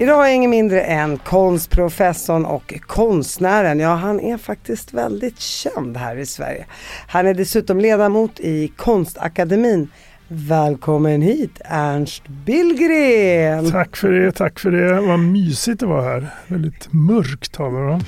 [0.00, 3.80] Idag har jag ingen mindre än konstprofessorn och konstnären.
[3.80, 6.66] Ja, han är faktiskt väldigt känd här i Sverige.
[7.06, 9.88] Han är dessutom ledamot i Konstakademin.
[10.28, 13.70] Välkommen hit Ernst Billgren!
[13.70, 15.00] Tack för det, tack för det.
[15.00, 16.26] Vad mysigt det var här.
[16.46, 18.04] Väldigt mörkt har vi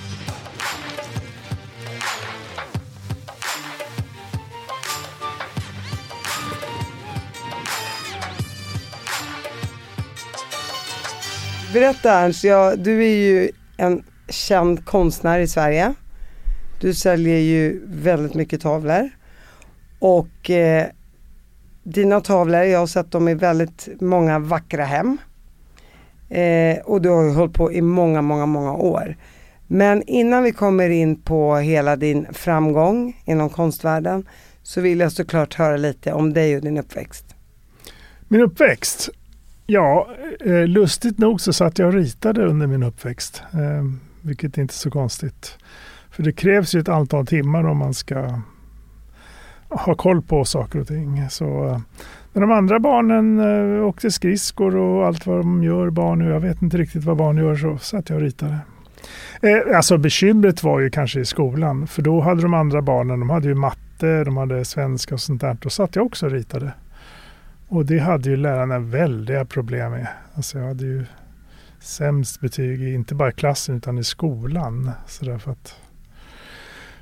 [11.73, 15.94] Berätta Ernst, ja, du är ju en känd konstnär i Sverige.
[16.80, 19.11] Du säljer ju väldigt mycket tavlor.
[19.99, 20.86] Och eh,
[21.82, 25.18] dina tavlor, jag har sett dem i väldigt många vackra hem.
[26.29, 29.16] Eh, och du har ju hållit på i många, många, många år.
[29.66, 34.28] Men innan vi kommer in på hela din framgång inom konstvärlden
[34.62, 37.34] så vill jag såklart höra lite om dig och din uppväxt.
[38.28, 39.11] Min uppväxt?
[39.72, 40.08] Ja,
[40.41, 43.42] eh, lustigt nog så satt jag och ritade under min uppväxt.
[43.53, 43.84] Eh,
[44.20, 45.58] vilket är inte är så konstigt.
[46.10, 48.41] För det krävs ju ett antal timmar om man ska
[49.69, 51.30] ha koll på saker och ting.
[51.30, 51.44] Så,
[52.32, 53.41] men när de andra barnen
[53.82, 57.36] åkte skridskor och allt vad de gör, barn nu, jag vet inte riktigt vad barn
[57.36, 58.58] gör, så satt jag och ritade.
[59.75, 63.48] Alltså bekymret var ju kanske i skolan, för då hade de andra barnen, de hade
[63.48, 65.56] ju matte, de hade svenska och sånt där.
[65.60, 66.72] Då satt jag också och ritade.
[67.73, 70.06] Och det hade ju lärarna väldiga problem med.
[70.34, 71.05] Alltså jag hade ju
[71.81, 74.91] sämst betyg, inte bara i klassen utan i skolan.
[75.06, 75.77] Så därför att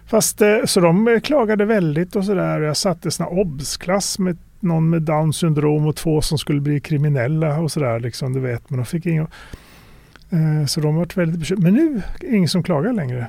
[0.06, 2.60] Fast eh, så de klagade väldigt och sådär.
[2.60, 7.58] Jag satte sån obs-klass med någon med down syndrom och två som skulle bli kriminella
[7.58, 8.70] och sådär liksom, du vet.
[8.70, 9.26] Men de fick inga...
[10.30, 11.72] Eh, så de var väldigt bekymrade.
[11.72, 13.28] Men nu är det ingen som klagar längre.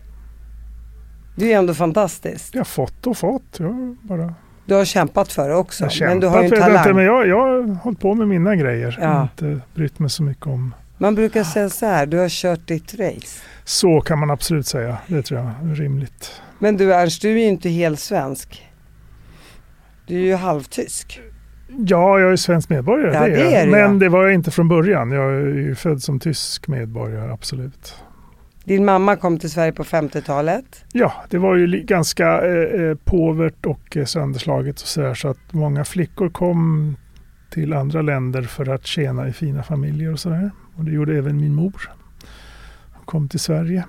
[1.41, 2.53] Det är ändå fantastiskt.
[2.53, 3.59] Jag har fått och fått.
[3.59, 4.33] Jag bara
[4.65, 5.87] du har kämpat för det också.
[5.91, 6.77] Jag men du har ju en talang.
[6.77, 8.97] Inte, men jag, jag har hållit på med mina grejer.
[9.01, 9.07] Ja.
[9.07, 10.75] Jag har inte brytt mig så mycket om.
[10.97, 13.41] Man brukar säga så här, du har kört ditt race.
[13.63, 14.97] Så kan man absolut säga.
[15.07, 16.41] Det tror jag är rimligt.
[16.59, 18.71] Men du Ernst, du är ju inte helt svensk.
[20.07, 21.21] Du är ju halvtysk.
[21.87, 23.13] Ja, jag är svensk medborgare.
[23.13, 25.11] Ja, det är, det är Men det var jag inte från början.
[25.11, 27.95] Jag är ju född som tysk medborgare, absolut.
[28.71, 30.85] Din mamma kom till Sverige på 50-talet?
[30.93, 35.37] Ja, det var ju ganska eh, eh, påvert och eh, sönderslaget och sådär så att
[35.53, 36.95] många flickor kom
[37.49, 40.51] till andra länder för att tjäna i fina familjer och sådär.
[40.75, 41.91] Och det gjorde även min mor.
[42.91, 43.85] Hon kom till Sverige.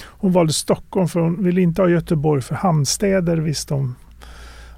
[0.00, 3.94] Hon valde Stockholm för hon ville inte ha Göteborg för hamnstäder visste hon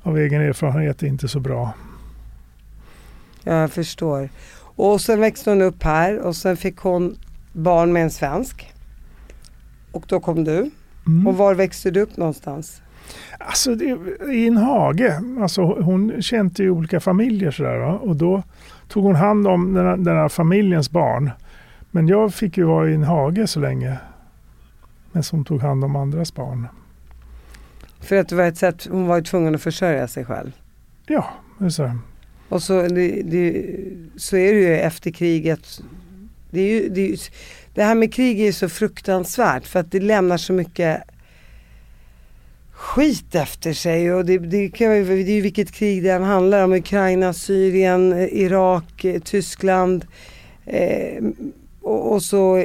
[0.03, 1.73] av egen erfarenhet är inte så bra.
[3.45, 4.29] Jag förstår.
[4.61, 7.17] Och sen växte hon upp här och sen fick hon
[7.53, 8.74] barn med en svensk.
[9.95, 10.71] Och då kom du.
[11.07, 11.27] Mm.
[11.27, 12.83] Och var växte du upp någonstans?
[13.39, 13.99] Alltså det,
[14.33, 15.21] i en hage.
[15.41, 17.93] Alltså, hon kände ju olika familjer sådär va?
[17.93, 18.43] och då
[18.89, 21.31] tog hon hand om den här, den här, familjens barn.
[21.91, 23.99] Men jag fick ju vara i en hage så länge.
[25.13, 26.67] Men som tog hand om andras barn.
[28.01, 30.53] För att det var ett sätt, hon var ju tvungen att försörja sig själv?
[31.07, 31.27] Ja,
[31.59, 31.91] det är så.
[32.49, 33.67] Och så, det, det,
[34.17, 35.81] så är det ju efter kriget.
[36.51, 37.19] Det är ju, det är,
[37.75, 41.03] det här med krig är så fruktansvärt för att det lämnar så mycket
[42.71, 46.65] skit efter sig och det, det, kan, det är ju vilket krig det än handlar
[46.65, 46.73] om.
[46.73, 50.07] Ukraina, Syrien, Irak, eh, Tyskland.
[50.67, 51.25] Eh,
[51.83, 52.57] och, och, så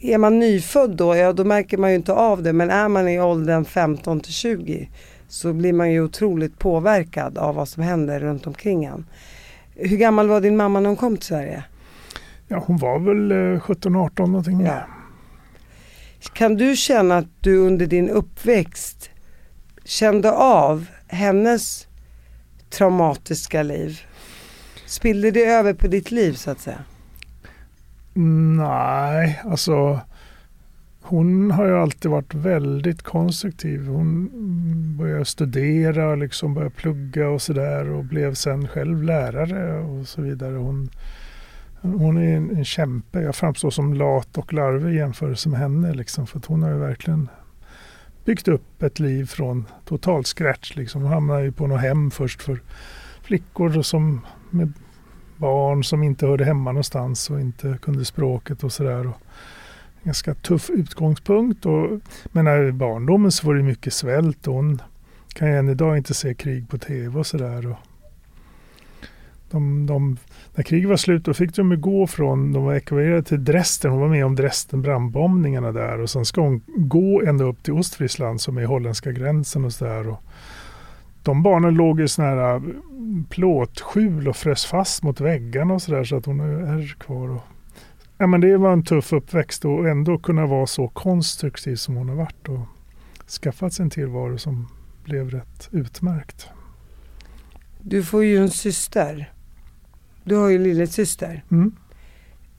[0.00, 2.52] är man nyfödd då, ja då märker man ju inte av det.
[2.52, 4.88] Men är man i åldern 15 till 20
[5.28, 9.06] så blir man ju otroligt påverkad av vad som händer runt omkring en.
[9.74, 11.64] Hur gammal var din mamma när hon kom till Sverige?
[12.48, 14.60] Ja, hon var väl 17-18 eh, någonting.
[14.60, 14.86] Ja.
[16.32, 19.10] Kan du känna att du under din uppväxt
[19.84, 21.86] kände av hennes
[22.70, 24.00] traumatiska liv?
[24.86, 26.78] Spillde det över på ditt liv så att säga?
[28.14, 30.00] Nej, alltså
[31.02, 33.86] hon har ju alltid varit väldigt konstruktiv.
[33.86, 34.30] Hon
[34.98, 40.56] började studera, liksom började plugga och sådär och blev sen själv lärare och så vidare.
[40.56, 40.90] Hon,
[41.82, 43.20] hon är en, en kämpe.
[43.20, 45.94] Jag framstår som lat och larvig i jämförelse med henne.
[45.94, 47.28] Liksom, för att hon har ju verkligen
[48.24, 50.76] byggt upp ett liv från total scratch.
[50.76, 51.02] Liksom.
[51.02, 52.62] Hon hamnade ju på något hem först för
[53.22, 54.72] flickor som med
[55.36, 59.10] barn som inte hörde hemma någonstans och inte kunde språket och sådär.
[60.02, 61.66] Ganska tuff utgångspunkt.
[61.66, 64.82] Och, men i barndomen så var det mycket svält och hon
[65.34, 67.76] kan ju än idag inte se krig på tv och sådär.
[69.52, 70.16] De, de,
[70.54, 74.00] när kriget var slut då fick de gå från, de var evakuerade till Dresden, hon
[74.00, 78.40] var med om Dresden brandbombningarna där och sen ska hon gå ända upp till Ostfriesland
[78.40, 80.16] som är holländska gränsen och sådär.
[81.22, 82.60] De barnen låg i sådana här äh,
[83.28, 87.30] plåtskjul och frös fast mot väggarna och sådär så att hon är kvar.
[87.30, 87.42] Och,
[88.18, 92.08] ja, men det var en tuff uppväxt och ändå kunna vara så konstruktiv som hon
[92.08, 92.60] har varit och
[93.42, 94.68] skaffat sig en tillvaro som
[95.04, 96.48] blev rätt utmärkt.
[97.80, 99.32] Du får ju en syster.
[100.24, 101.44] Du har ju en lillasyster.
[101.50, 101.72] Mm.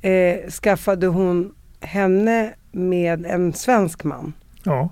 [0.02, 4.34] Eh, skaffade hon henne med en svensk man?
[4.64, 4.90] Ja.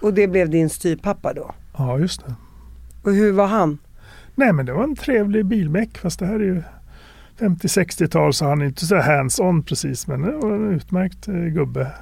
[0.00, 1.54] Och det blev din styrpappa då?
[1.76, 2.34] Ja, just det.
[3.02, 3.78] Och hur var han?
[4.34, 5.98] Nej, men det var en trevlig bilmek.
[5.98, 6.62] Fast det här är ju
[7.38, 10.06] 50-60-tal så han är inte så hands-on precis.
[10.06, 11.92] Men det var en utmärkt eh, gubbe.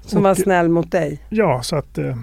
[0.00, 1.20] Som var snäll mot dig?
[1.28, 2.16] Ja, så att eh,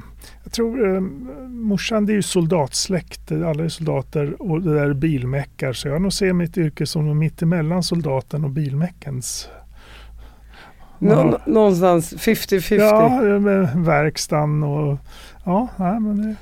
[0.51, 1.01] jag tror eh,
[1.50, 3.31] morsan det är ju soldatsläkt.
[3.31, 5.74] Alla är soldater och det där är bilmäckar.
[5.74, 9.50] Så jag nog ser mitt yrke som mitt emellan soldaten och bilmäckens.
[11.00, 12.74] Nå någonstans 50-50?
[12.74, 14.98] Ja, med verkstaden och
[15.45, 16.36] ja, nej, men det,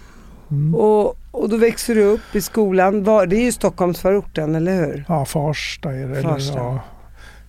[0.51, 0.75] mm.
[0.75, 3.03] och, och då växer du upp i skolan.
[3.03, 5.05] Var, det är ju Stockholmsförorten, eller hur?
[5.07, 6.21] Ja, Farsta är det.
[6.21, 6.53] Farsta.
[6.53, 6.79] Eller, ja,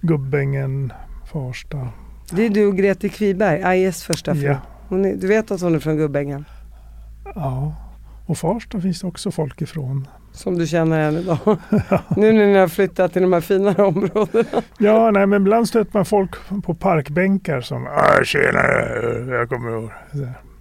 [0.00, 0.92] Gubbängen,
[1.32, 1.88] Farsta.
[2.30, 4.42] Det är du och Grete Kviberg, IS första fru.
[4.42, 4.56] Ja.
[4.90, 6.44] Är, du vet att hon är från Gubbängen?
[7.34, 7.74] Ja,
[8.26, 10.08] och Farsta finns det också folk ifrån.
[10.32, 11.38] Som du känner än idag?
[12.16, 14.62] nu när ni har flyttat till de här finare områdena?
[14.78, 16.30] ja, nej men ibland stöter man folk
[16.64, 17.88] på parkbänkar som
[18.24, 18.62] “Tjena,
[19.36, 19.90] jag kommer ihåg”.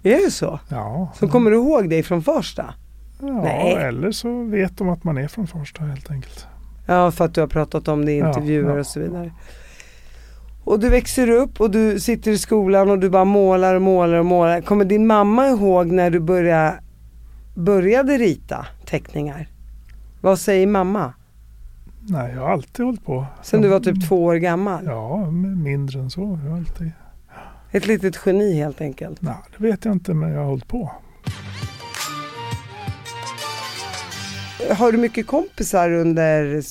[0.02, 0.60] Är det så?
[0.68, 1.12] Ja.
[1.14, 2.74] Så kommer du ihåg dig från Farsta?
[3.20, 3.72] Ja, nej.
[3.74, 6.46] eller så vet de att man är från Farsta helt enkelt.
[6.86, 8.80] Ja, för att du har pratat om det i intervjuer ja, ja.
[8.80, 9.32] och så vidare.
[10.70, 14.18] Och du växer upp och du sitter i skolan och du bara målar och målar
[14.18, 14.60] och målar.
[14.60, 16.80] Kommer din mamma ihåg när du började,
[17.54, 19.48] började rita teckningar?
[20.20, 21.12] Vad säger mamma?
[22.08, 23.26] Nej, jag har alltid hållit på.
[23.42, 24.84] Sen du var typ två år gammal?
[24.84, 26.38] Ja, mindre än så.
[26.44, 26.90] Jag har alltid...
[27.70, 29.22] Ett litet geni helt enkelt?
[29.22, 30.92] Nej, det vet jag inte men jag har hållit på.
[34.76, 36.62] Har du mycket kompisar under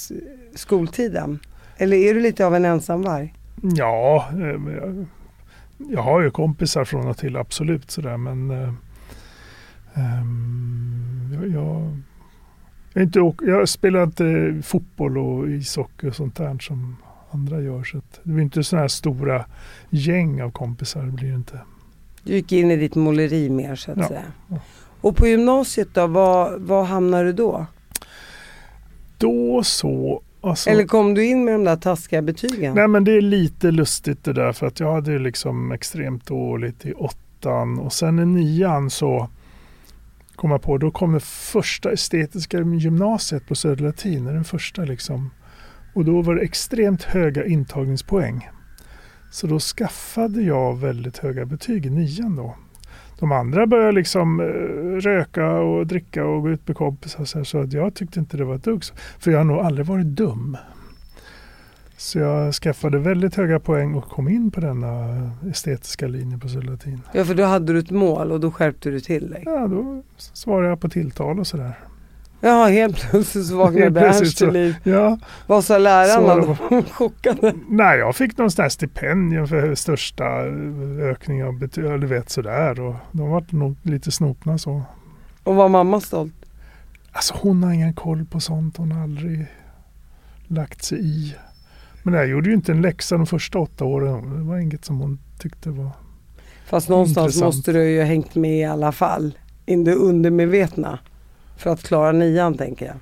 [0.57, 1.39] skoltiden?
[1.77, 3.33] Eller är du lite av en ensamvarg?
[3.61, 5.05] Ja, eh,
[5.77, 8.77] jag har ju kompisar från och till absolut sådär men um,
[11.33, 11.97] jag, jag,
[12.93, 16.95] jag, inte, jag spelar inte fotboll och ishockey och sånt där som
[17.31, 17.83] andra gör.
[17.83, 19.45] Så det blir inte sådana här stora
[19.89, 21.03] gäng av kompisar.
[21.03, 21.59] Det blir inte.
[22.23, 24.07] Du gick in i ditt måleri mer så att ja.
[24.07, 24.23] säga.
[25.01, 27.65] Och på gymnasiet då, vad, vad hamnade du då?
[29.17, 32.75] Då så Alltså, Eller kom du in med de där taskiga betygen?
[32.75, 36.85] Nej men det är lite lustigt det där för att jag hade liksom extremt dåligt
[36.85, 39.29] i åttan och sen i nian så
[40.35, 45.31] kom jag på, då kom det första estetiska gymnasiet på Södra Latin, den första liksom.
[45.93, 48.49] Och då var det extremt höga intagningspoäng.
[49.31, 52.55] Så då skaffade jag väldigt höga betyg i nian då.
[53.19, 54.45] De andra började liksom eh,
[55.01, 57.43] röka och dricka och gå ut med kompisar.
[57.43, 58.83] Så att jag tyckte inte det var ett dugg
[59.19, 60.57] För jag har nog aldrig varit dum.
[61.97, 67.01] Så jag skaffade väldigt höga poäng och kom in på denna estetiska linje på Söderlatin.
[67.13, 69.43] Ja, för då hade du ett mål och då skärpte du till dig?
[69.45, 71.73] Ja, då svarade jag på tilltal och sådär.
[72.41, 74.75] Ja, helt plötsligt så vaknade Ernst till liv.
[74.83, 75.17] Ja.
[75.47, 76.83] Vad sa lärarna då?
[76.91, 77.53] Chockade?
[77.69, 80.25] Nej, jag fick någon sån här stipendium för största
[81.01, 82.79] ökning av betyg, du vet sådär.
[82.79, 84.81] Och de var nog lite snopna så.
[85.43, 86.33] Och var mamma stolt?
[87.11, 88.77] Alltså hon har ingen koll på sånt.
[88.77, 89.45] Hon har aldrig
[90.47, 91.35] lagt sig i.
[92.03, 94.37] Men jag gjorde ju inte en läxa de första åtta åren.
[94.37, 95.91] Det var inget som hon tyckte var
[96.65, 97.55] Fast någonstans intressant.
[97.55, 99.37] måste du ju ha hängt med i alla fall.
[99.65, 100.99] In det undermedvetna
[101.59, 102.95] för att klara nian tänker jag.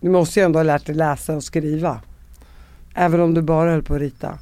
[0.00, 2.00] Du måste ju ändå ha lärt dig läsa och skriva.
[2.94, 4.38] Även om du bara höll på att rita.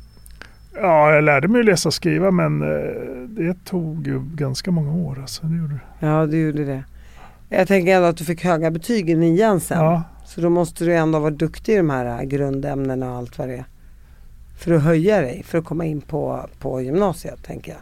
[0.75, 5.19] Ja, jag lärde mig läsa och skriva men eh, det tog ju ganska många år.
[5.21, 6.85] Alltså, det gjorde Ja, det gjorde det.
[7.49, 9.79] Jag tänker ändå att du fick höga betyg i nian sen.
[9.79, 10.03] Ja.
[10.25, 13.55] Så då måste du ändå vara duktig i de här grundämnena och allt vad det
[13.55, 13.65] är.
[14.59, 17.81] för att höja dig för att komma in på, på gymnasiet tänker jag.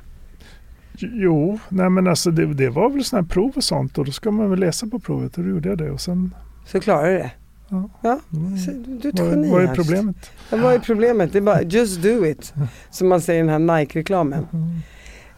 [1.03, 4.13] Jo, nej men alltså det, det var väl sådana här prov och sånt och då
[4.13, 6.35] ska man väl läsa på provet och då gjorde jag det och sen
[6.67, 7.31] Så klarar du det.
[7.69, 7.89] Ja.
[8.03, 8.21] ja.
[8.33, 9.01] Mm.
[9.01, 10.31] Du är ett vad, geni vad är problemet?
[10.51, 11.33] Ja, vad är problemet?
[11.33, 12.55] Det är bara just do it.
[12.91, 14.47] Som man säger i den här Nike-reklamen.
[14.53, 14.71] Mm.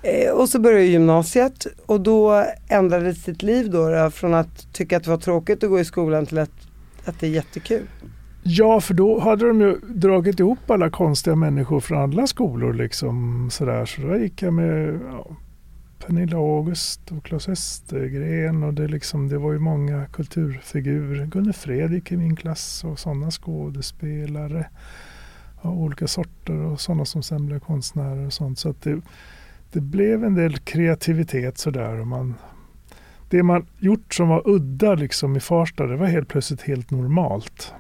[0.03, 4.97] Eh, och så började gymnasiet och då ändrades ditt liv då, då från att tycka
[4.97, 6.51] att det var tråkigt att gå i skolan till att,
[7.05, 7.87] att det är jättekul.
[8.43, 13.49] Ja, för då hade de ju dragit ihop alla konstiga människor från alla skolor liksom
[13.51, 13.85] sådär.
[13.85, 15.37] Så då gick jag med ja,
[16.07, 21.27] Pernilla August och Claes Östergren och det, liksom, det var ju många kulturfigurer.
[21.27, 24.67] Gunnar Fred gick i min klass och sådana skådespelare
[25.61, 28.59] av olika sorter och sådana som sen blev konstnärer och sånt.
[28.59, 29.01] Så att det,
[29.73, 32.01] det blev en del kreativitet sådär.
[32.01, 32.35] Och man,
[33.29, 37.75] det man gjort som var udda liksom i Farsta, det var helt plötsligt helt normalt.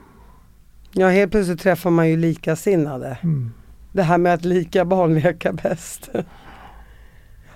[0.92, 3.18] Ja, helt plötsligt träffar man ju likasinnade.
[3.22, 3.52] Mm.
[3.92, 6.10] Det här med att lika barn leka bäst.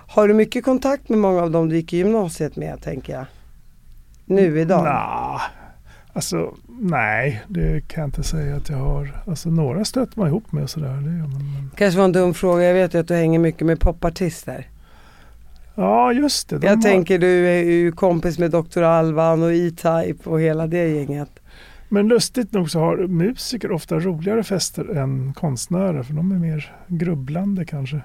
[0.07, 3.25] Har du mycket kontakt med många av dem du gick i gymnasiet med, tänker jag?
[4.25, 4.83] Nu idag?
[4.83, 5.41] Nah,
[6.13, 9.21] alltså, nej, det kan jag inte säga att jag har.
[9.27, 10.87] Alltså, några stöter man ihop med och sådär.
[10.87, 11.71] Det gör man, men...
[11.77, 14.67] Kanske var en dum fråga, jag vet ju att du hänger mycket med popartister.
[15.75, 16.57] Ja, just det.
[16.59, 18.81] de jag har- tänker du är ju kompis med Dr.
[18.81, 21.29] Alban och E-Type och hela det gänget.
[21.89, 26.75] Men lustigt nog så har musiker ofta roligare fester än konstnärer för de är mer
[26.87, 28.01] grubblande kanske.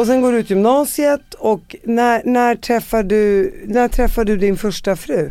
[0.00, 4.56] Och sen går du ut gymnasiet och när, när, träffar du, när träffar du din
[4.56, 5.30] första fru?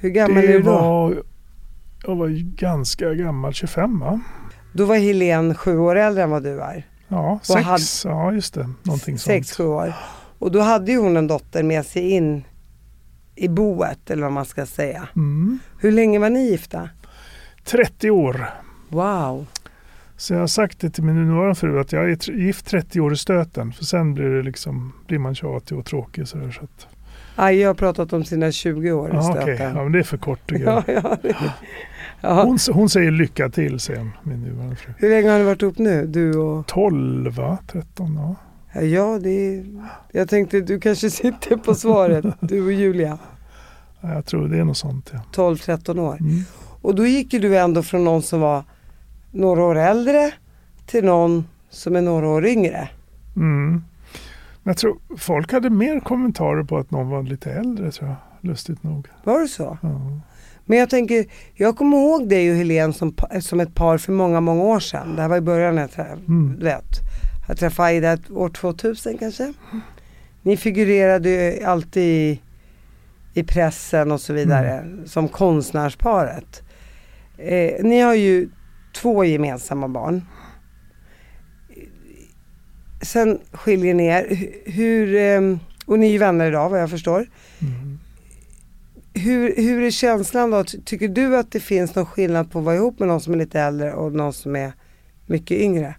[0.00, 0.70] Hur gammal är det du då?
[0.72, 1.22] var,
[2.06, 4.20] jag var ganska gammal, 25 va?
[4.72, 6.86] Då var Helene sju år äldre än vad du är.
[7.08, 8.70] Ja, sex, ja just det.
[8.82, 9.56] Någonting Sex, sånt.
[9.56, 9.92] sju år.
[10.38, 12.44] Och då hade ju hon en dotter med sig in
[13.34, 15.08] i boet eller vad man ska säga.
[15.16, 15.58] Mm.
[15.78, 16.88] Hur länge var ni gifta?
[17.64, 18.50] 30 år.
[18.88, 19.46] Wow.
[20.16, 23.12] Så jag har sagt det till min nuvarande fru att jag är gift 30 år
[23.12, 23.72] i stöten.
[23.72, 26.22] För sen blir, det liksom, blir man tjatig och tråkig.
[26.22, 26.86] och Sådär, så att,
[27.36, 29.76] Aj, har pratat om sina 20 år i ja, stöten.
[29.76, 31.04] ja, men det är för kort tycker Ja, jag.
[31.04, 31.36] ja, det-
[32.20, 32.42] ja.
[32.44, 34.92] Hon, hon säger lycka till sen, min nuvarande fru.
[34.98, 36.06] Hur länge har ni varit ihop nu?
[36.06, 36.66] Du och...
[36.66, 37.58] 12 va?
[37.66, 38.34] 13 ja.
[38.74, 39.64] Ja, Ja, det är...
[40.12, 42.24] Jag tänkte du kanske sitter på svaret.
[42.40, 43.18] Du och Julia.
[44.00, 45.20] Ja, Jag tror det är något sånt ja.
[45.34, 46.16] 12-13 år.
[46.20, 46.40] Mm.
[46.82, 48.64] Och då gick ju du ändå från någon som var
[49.36, 50.32] några år äldre
[50.86, 52.88] till någon som är några år yngre.
[53.36, 53.84] Mm.
[54.62, 58.16] Jag tror folk hade mer kommentarer på att någon var lite äldre tror jag.
[58.50, 59.06] Lustigt nog.
[59.24, 59.78] Var det så?
[59.82, 60.20] Ja.
[60.64, 61.24] Men jag tänker,
[61.54, 65.16] jag kommer ihåg dig och Helene som, som ett par för många, många år sedan.
[65.16, 66.58] Det här var i början när jag träffade, Mm.
[66.60, 66.84] vet.
[67.48, 69.52] Jag träffade Aida år 2000 kanske.
[70.42, 72.40] Ni figurerade ju alltid i,
[73.34, 76.62] i pressen och så vidare som konstnärsparet.
[77.38, 78.48] Eh, ni har ju
[79.00, 80.22] två gemensamma barn.
[83.02, 84.48] Sen skiljer ni er.
[84.64, 87.26] Hur, ehm, och ni är ju vänner idag vad jag förstår.
[87.58, 87.98] Mm.
[89.14, 90.64] Hur, hur är känslan då?
[90.64, 93.38] Tycker du att det finns någon skillnad på att vara ihop med någon som är
[93.38, 94.72] lite äldre och någon som är
[95.26, 95.94] mycket yngre?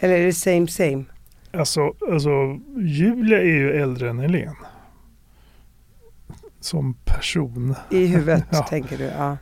[0.00, 1.04] Eller är det same same?
[1.52, 2.30] Alltså, alltså,
[2.76, 4.54] Julia är ju äldre än Helen.
[6.66, 7.74] Som person.
[7.90, 8.62] I huvudet Ja.
[8.62, 9.04] tänker du?
[9.04, 9.30] Ja.
[9.32, 9.38] Eh,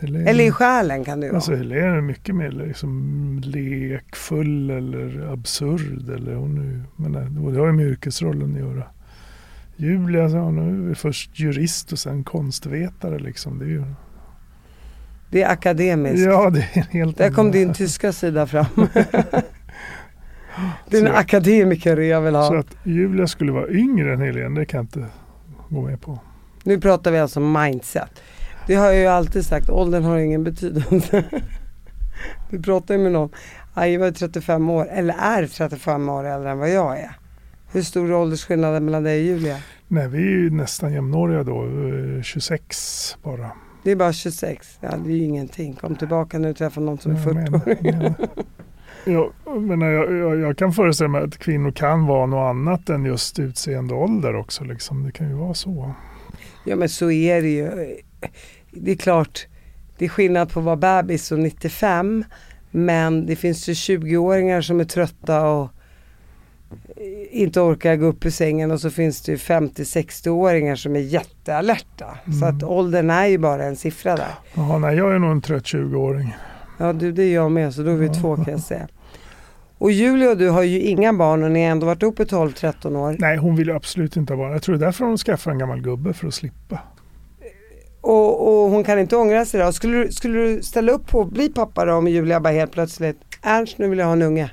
[0.00, 1.58] Helen, Eller i själen kan ju Alltså vara.
[1.58, 6.10] Helen är mycket mer liksom lekfull eller absurd.
[6.10, 8.84] Eller hon är, men det- det har ju med yrkesrollen att göra.
[9.76, 13.18] Julia, så hon är först jurist och sen konstvetare.
[13.18, 13.58] Liksom.
[13.58, 13.84] Det är ju,
[15.30, 16.20] Det är akademiskt.
[16.26, 18.66] ja, det är helt Där kom din tyska sida fram.
[20.90, 22.58] det är en Så- akademiker jag vill Så ha.
[22.58, 25.06] att Julia skulle vara yngre än Helen, det kan jag inte
[25.68, 26.18] gå med på.
[26.64, 28.10] Nu pratar vi alltså mindset.
[28.66, 31.24] Det har jag ju alltid sagt, åldern har ingen betydelse.
[32.50, 33.30] Du pratar ju med någon,
[33.74, 37.10] Aj var 35 år, eller är 35 år äldre än vad jag är.
[37.72, 39.56] Hur stor är åldersskillnaden mellan dig och Julia?
[39.88, 43.50] Nej, vi är ju nästan jämnåriga då, eh, 26 bara.
[43.84, 45.74] Det är bara 26, ja, det är ju ingenting.
[45.74, 47.34] Kom tillbaka nu och träffa någon som är Jag 40
[47.82, 48.28] menar- år.
[49.04, 53.04] Jag, menar, jag, jag, jag kan föreställa mig att kvinnor kan vara något annat än
[53.04, 54.64] just utseende och ålder också.
[54.64, 55.02] Liksom.
[55.04, 55.94] Det kan ju vara så.
[56.64, 57.96] Ja men så är det ju.
[58.70, 59.46] Det är klart,
[59.98, 62.24] det är skillnad på att vara bebis och 95.
[62.70, 65.68] Men det finns ju 20-åringar som är trötta och
[67.30, 72.18] inte orkar gå upp ur sängen och så finns det ju 50-60-åringar som är jättealerta.
[72.24, 72.56] Så Mm.
[72.56, 74.34] att åldern är ju bara en siffra där.
[74.54, 76.34] Jaha, nej, jag är nog en trött 20-åring.
[76.78, 78.14] Ja du det är jag med så då är vi Ja.
[78.14, 78.88] två kan jag säga.
[79.82, 82.96] Och Julia och du har ju inga barn och ni har ändå varit uppe 12-13
[82.96, 83.16] år.
[83.18, 84.52] Nej, hon vill ju absolut inte ha barn.
[84.52, 86.78] Jag tror det är därför hon skaffar en gammal gubbe för att slippa.
[88.00, 89.72] och, och hon kan inte ångra sig då.
[89.72, 93.16] Skulle, skulle du ställa upp på att bli pappa då om Julia bara helt plötsligt,
[93.42, 94.50] Ernst nu vill jag ha en unge.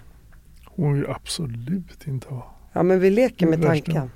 [0.65, 2.55] Hon vill absolut inte ha.
[2.73, 4.11] Ja men vi leker med tanken.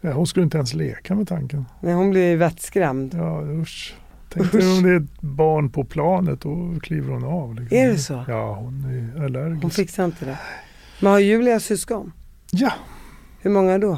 [0.00, 1.64] Ja, hon skulle inte ens leka med tanken.
[1.80, 3.14] Nej, hon blir vettskrämd.
[3.14, 3.94] Ja usch.
[4.34, 7.54] Tänk dig om det är ett barn på planet då kliver hon av.
[7.54, 7.78] Liksom.
[7.78, 8.24] Är det så?
[8.28, 8.84] Ja hon
[9.16, 9.62] är allergisk.
[9.62, 10.38] Hon fixar inte det.
[11.00, 12.12] Men har Julia syskon?
[12.50, 12.72] Ja,
[13.40, 13.92] Hur många då?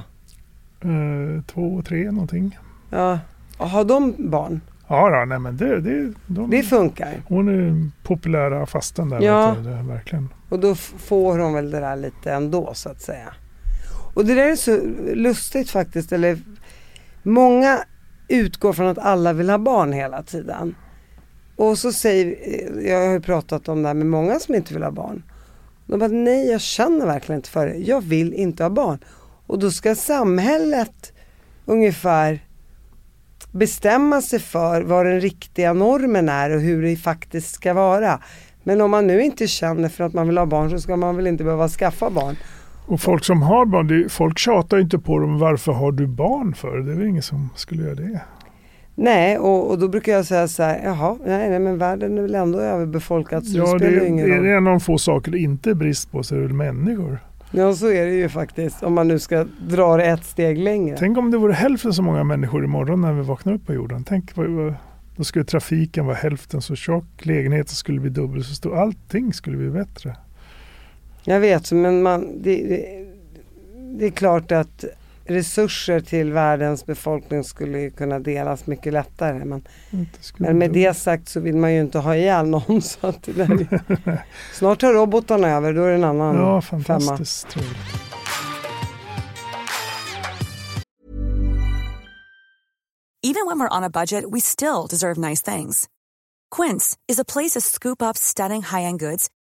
[0.81, 2.59] eh, två, tre någonting.
[2.91, 3.19] Ja,
[3.57, 4.61] har de barn?
[4.89, 7.23] Ja, då, nej men det, det, de, Det funkar.
[7.29, 9.21] hon är populära fasten där.
[9.21, 9.55] Ja.
[9.55, 10.29] vet du, verkligen.
[10.49, 13.35] Och då får hon väl det där lite ändå så att säga.
[14.15, 14.81] Och det där är så
[15.15, 16.13] lustigt faktiskt.
[16.13, 16.39] Eller
[17.23, 17.79] många
[18.29, 20.75] utgår från att alla vill ha barn hela tiden.
[21.57, 22.37] Och så säger,
[22.89, 25.23] jag har ju pratat om det här med många som inte vill ha barn.
[25.87, 27.75] De bara, nej jag känner verkligen inte för det.
[27.75, 28.99] Jag vill inte ha barn.
[29.47, 31.13] Och då ska samhället
[31.65, 32.41] ungefär
[33.53, 38.21] bestämma sig för vad den riktiga normen är och hur det faktiskt ska vara.
[38.63, 41.17] Men om man nu inte känner för att man vill ha barn så ska man
[41.17, 42.37] väl inte behöva skaffa barn.
[42.87, 46.07] Och folk som har barn, det, folk tjatar ju inte på dem varför har du
[46.07, 46.79] barn för?
[46.79, 48.21] Det är väl ingen som skulle göra det.
[48.95, 52.23] Nej, och, och då brukar jag säga så här, jaha, nej, nej men världen är
[52.23, 54.45] väl ändå överbefolkad så det Ja, det, spelar ju ingen är roll.
[54.45, 56.55] det en av de få saker det inte är brist på så är det väl
[56.55, 57.19] människor.
[57.51, 60.97] Ja, så är det ju faktiskt om man nu ska dra det ett steg längre.
[60.99, 64.05] Tänk om det vore hälften så många människor imorgon när vi vaknar upp på jorden.
[64.05, 64.31] Tänk
[65.17, 69.57] då skulle trafiken vara hälften så tjock, lägenheten skulle bli dubbelt så stor, allting skulle
[69.57, 70.17] bli bättre.
[71.29, 73.07] Jag vet, men man, det, det,
[73.99, 74.85] det är klart att
[75.25, 79.45] resurser till världens befolkning skulle ju kunna delas mycket lättare.
[79.45, 79.65] Men,
[80.37, 82.83] men med det sagt så vill man ju inte ha ihjäl någon.
[82.83, 86.61] Så att det där är, snart tar robotarna över, då är det en annan Ja,
[86.63, 86.83] femma.
[86.83, 87.77] fantastiskt trevligt.
[93.23, 95.89] Even when we're on a budget, we still deserve nice things.
[96.51, 99.29] Quince is a place to scoop up stunning high-end goods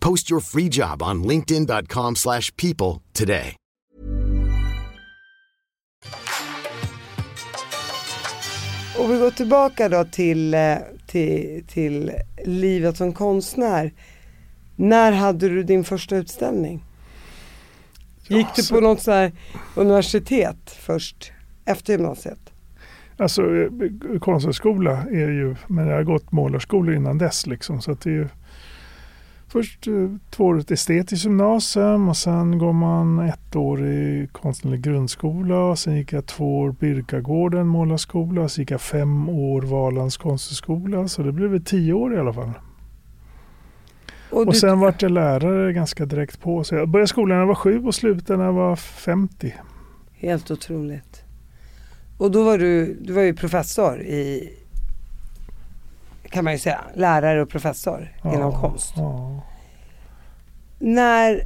[0.00, 3.56] Post your free job on linkedin.com/people slash people today.
[8.98, 10.74] Och vi går tillbaka då till, eh,
[11.06, 12.12] till, till
[12.44, 13.92] livet som konstnär.
[14.76, 16.84] När hade du din första utställning?
[18.28, 19.32] Gick du så- på något sånt här
[19.76, 21.32] universitet först,
[21.64, 22.38] efter gymnasiet?
[23.18, 27.80] Alltså eh, konsthögskola är ju, men jag har gått målarskola innan dess liksom.
[27.82, 28.28] Så att det är ju
[29.56, 35.58] först eh, tvåårigt estetiskt gymnasium och sen går man ett år i konstnärlig grundskola.
[35.58, 38.42] Och sen gick jag två år Birkagården målarskola.
[38.42, 41.08] och Så gick jag fem år Valands konsthögskola.
[41.08, 42.52] Så det blev tio år i alla fall.
[44.30, 46.64] Och, Och du, sen vart jag lärare ganska direkt på.
[46.64, 49.54] Så jag började skolan när jag var sju och slutade när jag var 50.
[50.12, 51.24] Helt otroligt.
[52.18, 54.52] Och då var du, du var ju professor i,
[56.30, 58.92] kan man ju säga, lärare och professor inom konst.
[58.96, 59.42] Ja.
[60.78, 61.42] När,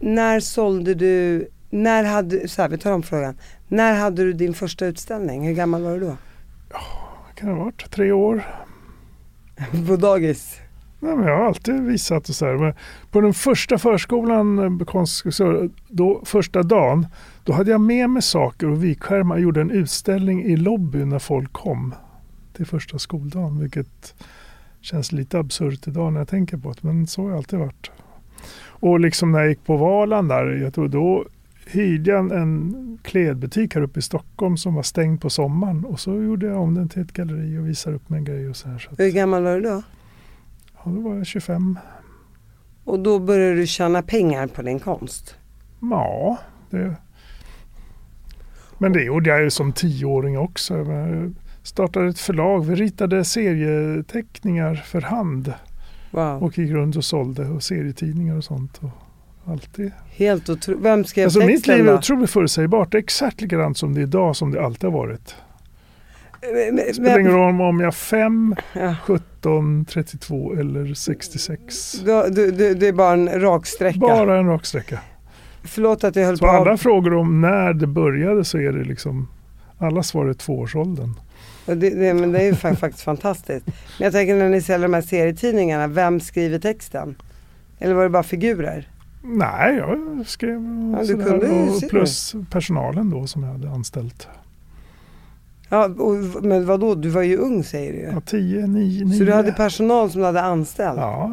[0.00, 3.36] när sålde du, när hade, så här, vi tar om frågan.
[3.68, 5.46] När hade du din första utställning?
[5.46, 6.16] Hur gammal var du då?
[7.34, 8.46] Kan det ha varit tre år?
[9.88, 10.60] På dagis?
[11.00, 12.54] Nej, men jag har alltid visat och så här.
[12.54, 12.74] Men
[13.10, 17.06] på den första förskolan, eh, då, första dagen,
[17.44, 19.36] då hade jag med mig saker och vikskärmar.
[19.36, 21.94] Jag gjorde en utställning i lobbyn när folk kom
[22.56, 23.60] till första skoldagen.
[23.60, 24.14] Vilket
[24.80, 26.82] känns lite absurt idag när jag tänker på det.
[26.82, 27.90] Men så har jag alltid varit.
[28.58, 31.24] Och liksom när jag gick på Valand där, jag tror då
[31.66, 35.84] hyrde jag en, klädbutik här uppe i Stockholm som var stängd på sommaren.
[35.84, 38.56] Och så gjorde jag om den till ett galleri och visade upp mig grejer och
[38.56, 38.78] så här.
[38.78, 39.82] Så att, Hur gammal var du då?
[40.76, 41.78] ja, då var jag 25.
[42.84, 45.36] Och då började du tjäna pengar på din konst?
[45.80, 46.38] Ja,
[46.70, 46.96] det...
[48.78, 50.74] Men det gjorde jag ju som tioåring också.
[51.66, 52.66] Startade ett förlag.
[52.66, 55.52] Vi ritade serieteckningar för hand
[56.10, 56.42] Wow.
[56.42, 58.80] och gick runt och sålde och serietidningar och sånt.
[58.82, 58.90] Och,
[59.52, 59.92] Alltid.
[60.10, 60.80] Helt otroligt.
[60.82, 62.92] Vem skrev Alltså texten mitt liv är otroligt förutsägbart.
[62.92, 65.34] Det är exakt likadant som det är idag som det alltid har varit.
[66.72, 68.94] Det spelar ingen roll om jag är 5, Ja.
[69.04, 71.92] 17, 32 eller 66.
[72.04, 73.98] Du, du, du, det är bara en rak sträcka.
[73.98, 75.00] Bara en rak sträcka.
[75.64, 78.84] Förlåt att jag höll Så på alla frågor om när det började så är det
[78.84, 79.28] liksom
[79.78, 81.14] alla svar är tvåårsåldern.
[81.66, 83.66] Det, det, men det är ju fa- faktiskt fantastiskt.
[83.66, 87.14] Men jag tänker när ni säljer de här serietidningarna, vem skriver texten?
[87.78, 88.88] Eller var det bara figurer?
[89.22, 90.52] Nej, jag skrev
[90.98, 94.28] Ja, du kunde och plus personalen då som jag hade anställt.
[95.68, 98.04] Ja, och, men vadå, du var ju ung säger du ju.
[98.04, 99.18] Ja, 10, 9, 9.
[99.18, 100.98] Så du hade personal som du hade anställt?
[100.98, 101.30] Ja,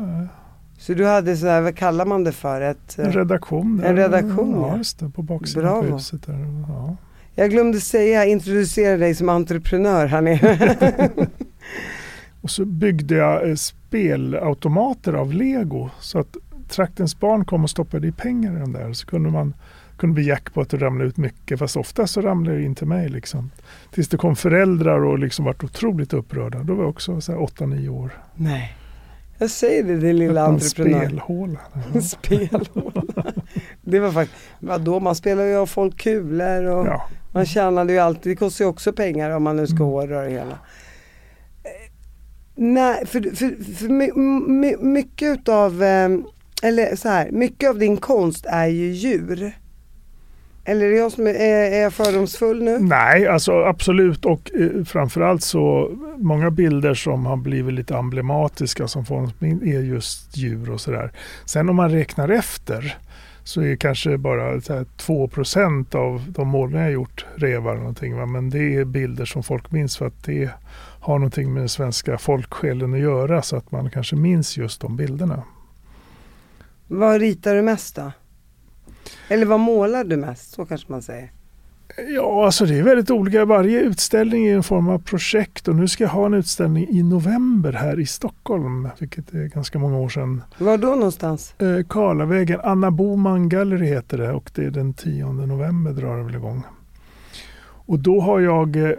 [0.78, 2.62] Så du hade sådär, vad kallar man det för?
[2.62, 3.78] Ett, en eh, redaktion.
[3.78, 3.89] Där.
[3.89, 4.78] En redaktion, ja.
[4.78, 5.96] just det, på baksidan på Bravo.
[5.96, 6.26] huset.
[6.26, 6.48] Där.
[6.67, 6.96] Ja.
[7.36, 11.10] Jag glömde säga, introducera dig som entreprenör här nere.
[12.41, 16.38] Och så byggde jag eh, spelautomater av lego så att
[16.69, 18.93] traktens barn kom och stoppade i pengar i den där.
[18.93, 19.54] Så kunde man
[19.98, 23.10] kunde bli jackpot och ramla ut mycket fast ofta så ramlade det in till mig.
[23.10, 23.52] Liksom.
[23.91, 26.60] Tills det kom föräldrar och liksom vart otroligt upprörda.
[26.63, 28.10] Då var jag också 8-9 år.
[28.36, 28.78] Nej.
[29.38, 31.00] Jag säger det, din lilla En entreprenör.
[31.06, 31.60] spelhåla.
[32.02, 33.04] Spelhåla.
[33.82, 37.08] Det var faktiskt, vadå man spelar ju av folk kulor och Ja.
[37.34, 39.88] Man tjänade ju alltid, det kostar ju också pengar om man nu ska Mm.
[39.88, 40.52] hårdra det hela.
[41.63, 41.91] Eh,
[42.56, 44.12] Nej, för, för, för my,
[44.48, 46.10] my, mycket utav, eh,
[46.63, 49.52] eller så här, mycket av din konst är ju djur.
[50.65, 52.80] Eller är jag, som är, är jag fördomsfull nu?
[52.80, 59.06] Nej, alltså absolut och eh, framförallt så många bilder som har blivit lite emblematiska som
[59.06, 61.12] får är just djur och sådär.
[61.46, 62.98] Sen om man räknar efter
[63.43, 65.29] så är kanske bara så här 2
[65.91, 68.15] av de målningar jag gjort revar någonting.
[68.15, 68.25] Va?
[68.25, 70.49] Men det är bilder som folk minns för att det
[70.99, 74.97] har någonting med den svenska folksjälen att göra så att man kanske minns just de
[74.97, 75.43] bilderna.
[76.88, 78.12] Vad ritar du mest då?
[79.27, 80.51] Eller vad målar du mest?
[80.51, 81.32] Så kanske man säger.
[81.98, 83.46] Ja, alltså det är väldigt olika.
[83.46, 87.04] Varje utställning är en form av projekt och nu ska jag ha en utställning i
[87.04, 90.43] november här i Stockholm, vilket är ganska många år sedan.
[90.58, 91.54] Var då någonstans?
[91.60, 96.24] Eh, Karlavägen, Anna Boman Gallery heter det och det är den 10 november drar det
[96.24, 96.63] väl igång.
[97.86, 98.91] Och då har jag eh,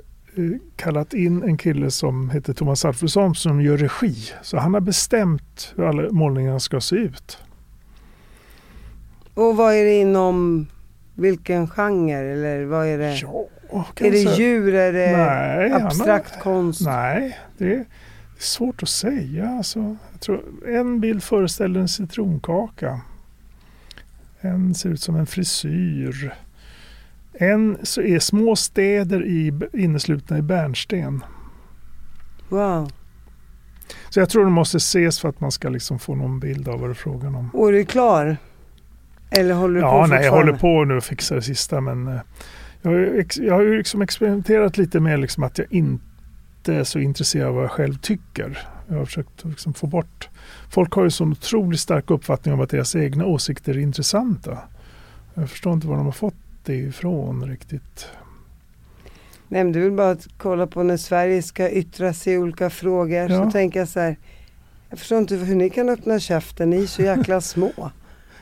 [0.77, 4.15] kallat in en kille som heter Thomas Alfredsson som gör regi.
[4.43, 7.39] Så han har bestämt hur alla målningarna ska se ut.
[9.35, 10.67] Och vad är det inom
[11.15, 12.13] vilken genre?
[12.33, 13.15] Eller vad är det?
[13.15, 13.47] Ja,
[13.97, 14.75] är det djur?
[14.75, 16.81] Är det Nej, han har- abstrakt konst?
[16.85, 17.85] Nej, det är, det är
[18.39, 19.49] svårt att säga.
[19.49, 23.01] Alltså, jag tror, en bild föreställer en citronkaka.
[24.41, 26.35] En ser ut som en frisyr.
[27.33, 31.25] En så är små städer i, inneslutna i bärnsten.
[32.49, 32.93] Wow.
[34.11, 36.81] Så jag tror det måste ses för att man ska liksom få någon bild av
[36.81, 37.51] vad det är frågan om.
[37.55, 38.37] Och är du klar?
[39.37, 42.09] Eller håller du på Ja, nej, jag håller på nu och fixar det sista men
[42.09, 42.21] eh,
[42.83, 46.85] jag har ju, jag har ju liksom experimenterat lite med liksom att jag inte är
[46.85, 48.59] så intresserad av vad jag själv tycker.
[48.89, 50.29] Jag har försökt liksom få bort...
[50.71, 54.59] Folk har ju så otroligt stark uppfattning om att deras egna åsikter är intressanta.
[55.35, 58.09] Jag förstår inte var de har fått det ifrån riktigt.
[59.49, 63.31] Nej men du vill bara kolla på när Sverige ska yttra sig i olika frågor.
[63.31, 63.45] Ja.
[63.45, 64.17] Så tänker jag så här.
[64.91, 67.91] Jag förstår inte hur ni kan öppna käften, ni är så jäkla små.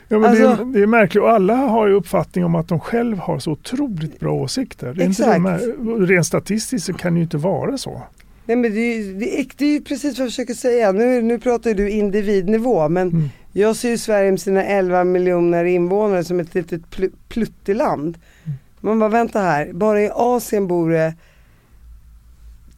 [0.07, 2.67] Ja, men det, Alltså- är, det är märkligt och alla har ju uppfattning om att
[2.67, 4.93] de själv har så otroligt bra åsikter.
[4.93, 8.01] Det här, rent statistiskt så kan det ju inte vara så.
[8.45, 10.91] Nej men det är, det, är, det är precis vad jag försöker säga.
[10.91, 13.29] Nu, nu pratar du individnivå men Mm.
[13.51, 18.17] jag ser ju Sverige med sina 11 miljoner invånare som ett litet pl- plutteland.
[18.45, 18.57] Mm.
[18.81, 21.13] Man bara vänta här, bara i Asien bor det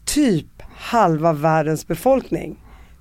[0.06, 2.56] typ halva världens befolkning.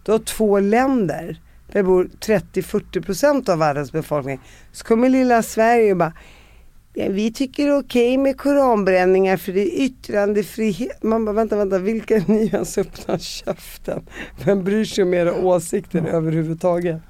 [0.05, 4.41] Du har två länder där det bor 30-40% av världens befolkning.
[4.73, 6.13] Så kommer lilla Sverige och bara
[6.97, 11.03] Ja, vi tycker det är okej med koranbränningar för det är yttrandefrihet.
[11.03, 14.03] Man bara vänta, vänta, vilka är ni ens öppnar käften?
[14.45, 17.01] Vem bryr sig om era åsikter överhuvudtaget?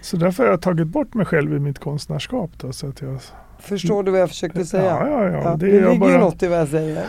[0.00, 2.50] Så därför har jag tagit bort mig själv i mitt konstnärskap.
[2.56, 3.18] Då, så att jag,
[3.60, 4.84] Förstår du vad jag försökte säga?
[4.84, 5.56] Ja, ja, ja.
[5.56, 7.02] det Det är jag ligger bara- ju något i vad jag säger.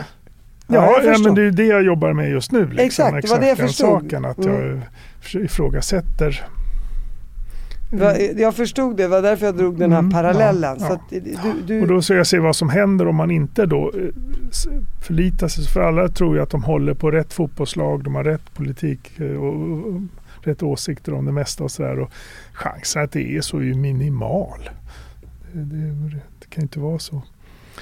[0.66, 1.24] Ja, ja, förstår.
[1.24, 2.60] men det är det jag jobbar med just nu.
[2.66, 2.78] Liksom.
[2.86, 4.02] Exakt, det var det jag förstod.
[4.02, 4.24] saken.
[4.24, 4.80] Att Mm.
[5.32, 6.46] jag ifrågasätter.
[7.98, 10.76] Va- Jag förstod det, det var därför jag drog den här Mm, parallellen.
[10.80, 10.94] ja, ja.
[10.94, 13.92] att du, du, Och då ska jag se vad som händer om man inte då
[13.96, 14.08] eh,
[15.06, 15.64] förlitar sig.
[15.64, 19.26] För alla tror ju att de håller på rätt fotbollslag, de har rätt politik eh,
[19.26, 20.00] och,
[20.42, 22.08] rätt åsikter om det mesta och sådär.
[22.52, 24.70] Chansen att det är så är ju minimal.
[25.52, 27.22] Det, det, det kan inte vara så.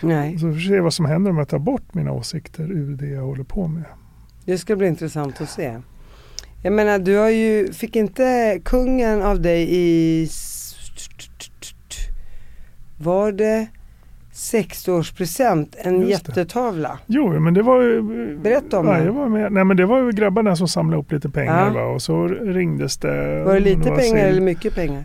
[0.00, 2.96] nej, Så vi får se vad som händer om jag tar bort mina åsikter ur
[2.96, 3.84] det jag håller på med.
[4.44, 5.80] det ska bli intressant att se.
[6.62, 10.28] Jag menar, du har ju, fick inte kungen av dig i
[12.98, 13.66] var det
[14.32, 16.30] 60-årspresent, en Just det.
[16.30, 16.98] jättetavla.
[17.06, 18.02] Jo, men det var ju...
[18.38, 19.10] Berätta om ja, det.
[19.10, 19.52] Var med.
[19.52, 21.72] Nej, men det var ju grabbarna som samlade upp lite pengar Ja.
[21.72, 21.82] va?
[21.84, 23.44] och så ringdes det.
[23.44, 25.04] Var det lite pengar sil- eller mycket pengar?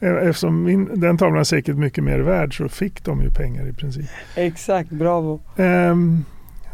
[0.00, 3.72] Eftersom min, den tavlan är säkert mycket mer värd så fick de ju pengar i
[3.72, 4.06] princip.
[4.36, 5.40] Exakt, bravo.
[5.56, 6.24] Ehm,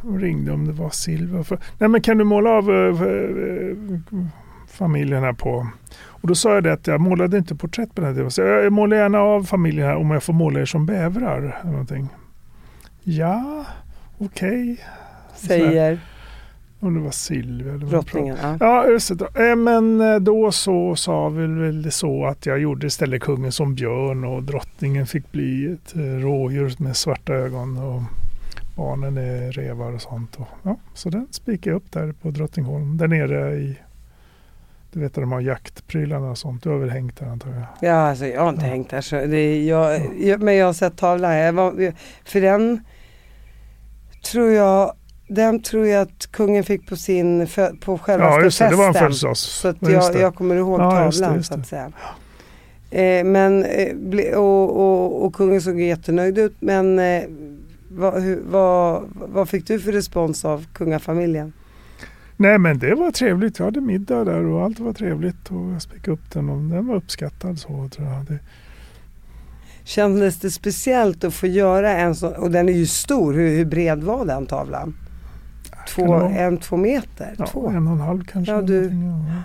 [0.02, 1.42] och ringde om det var silver.
[1.42, 2.96] För, nej men kan du måla av eh,
[4.68, 5.66] familjen här på...
[5.94, 8.30] Och då sa jag det att jag målade inte porträtt på den tiden.
[8.30, 11.60] Så jag, målar gärna av familjen här om jag får måla er som bävrar.
[11.64, 12.08] Någonting.
[13.02, 13.64] Ja,
[14.18, 14.80] okej.
[15.36, 15.98] Säger
[16.80, 18.36] Om det var Silvia eller drottningen.
[18.42, 18.56] Ja.
[18.60, 19.50] Ja, just det.
[19.50, 24.24] Eh, Men då så sa väl, väl så att jag gjorde istället kungen som björn
[24.24, 28.02] och drottningen fick bli ett rådjur med svarta ögon och
[28.74, 30.36] barnen är revar och sånt.
[30.36, 33.78] Och, ja, så den spikade jag upp där på Drottningholm, där nere i
[34.92, 36.62] du vet att de har jaktprylarna och sånt.
[36.62, 37.62] Du har väl hängt där antar jag?
[37.90, 38.68] Ja, alltså jag har inte Ja.
[38.70, 41.34] hängt där så det jag, jag, men jag har sett tavlan.
[41.36, 41.92] Jag var,
[42.24, 42.84] för den
[44.24, 44.92] tror jag,
[45.28, 47.46] den tror jag att kungen fick på sin,
[47.84, 48.68] på själva Ja, just det.
[48.68, 49.06] Det var en festen.
[49.06, 49.40] födelsedags...
[49.40, 51.60] Så att Ja, jag, jag kommer ihåg Ja, just det, tavlan just så det.
[51.60, 51.92] att säga.
[52.90, 57.22] Eh, men, eh, och, och, och kungen såg jättenöjd ut men eh,
[57.96, 61.52] vad, hur, vad, vad fick du för respons av kungafamiljen?
[62.36, 63.58] Nej men det var trevligt.
[63.58, 65.50] Jag hade middag där och allt var trevligt.
[65.50, 68.24] Och jag spikade upp den och den var uppskattad så tror jag.
[68.24, 68.38] Det,
[69.84, 73.64] Kändes det speciellt att få göra en sån, och den är ju stor, hur, hur
[73.64, 74.94] bred var den tavlan?
[75.88, 77.34] Två, Kan det vara- en, två meter?
[77.38, 77.68] ja, två?
[77.68, 78.52] en och en halv kanske.
[78.52, 79.42] Ja, du- ja.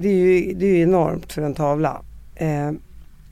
[0.00, 2.02] det är ju, det är ju enormt för en tavla.
[2.34, 2.70] Eh,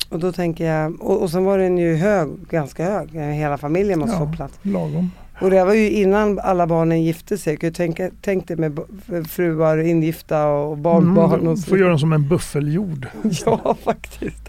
[0.09, 3.11] och då tänker jag, och, och sen var den ju hög, ganska hög.
[3.35, 4.27] Hela familjen måste Ja.
[4.27, 4.59] få plats.
[4.63, 5.11] Lagom.
[5.41, 7.53] Och det var ju innan alla barnen gifte sig.
[7.53, 8.81] Jag kan ju tänka, tänk dig med
[9.29, 13.07] fruar ingifta och barnbarn Mm, får göra den som en buffeljord.
[13.47, 14.49] Ja, faktiskt.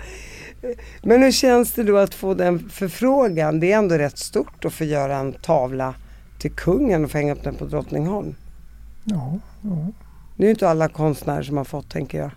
[1.04, 3.60] Men hur känns det då att få den förfrågan?
[3.60, 5.94] Det är ändå rätt stort att få göra en tavla
[6.40, 8.36] till kungen och få hänga upp den på Drottningholm.
[9.04, 9.88] Ja, ja.
[10.38, 12.32] Det är ju inte alla konstnärer som har fått, tänker jag.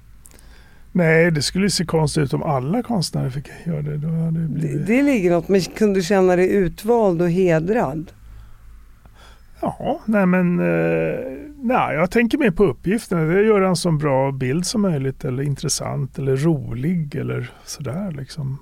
[0.93, 3.97] Nej, det skulle se konstigt ut om alla konstnärer fick göra det.
[3.97, 4.87] Då hade det Det, blivit...
[4.87, 8.13] det ligger något, men kunde du känna dig utvald och hedrad?
[9.61, 11.19] Ja, nej men eh,
[11.63, 13.29] nej, jag tänker mer på uppgiften.
[13.29, 17.51] Det är att göra en så bra bild som möjligt eller intressant eller rolig eller
[17.65, 18.59] sådär liksom.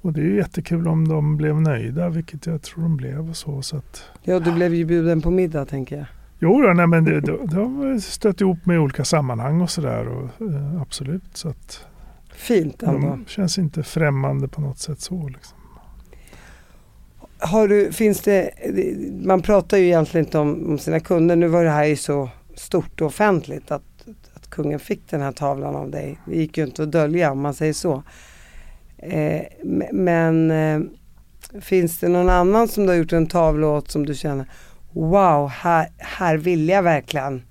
[0.00, 3.36] Och det är ju jättekul om de blev nöjda, vilket jag tror de blev och
[3.36, 3.62] så.
[3.62, 6.06] så att, Ja, du blev ju bjuden på middag, tänker jag.
[6.38, 10.08] Jo, då, nej, men det, det, det har stött ihop med olika sammanhang och sådär.
[10.08, 11.86] och, Eh, absolut, så att
[12.34, 13.08] Fint ändå.
[13.08, 15.28] de känns inte främmande på något sätt så.
[15.28, 15.58] Liksom.
[17.38, 18.50] Har du, finns det,
[19.24, 21.36] man pratar ju egentligen inte om, om sina kunder.
[21.36, 23.82] Nu var det här ju så stort och offentligt att,
[24.34, 26.18] att kungen fick den här tavlan av dig.
[26.26, 28.02] Det gick ju inte att dölja om man säger så.
[28.98, 29.42] Eh,
[29.92, 30.80] men eh,
[31.60, 34.46] finns det någon annan som du har gjort en tavla åt som du känner
[34.98, 37.42] Wow, här, här vill jag verkligen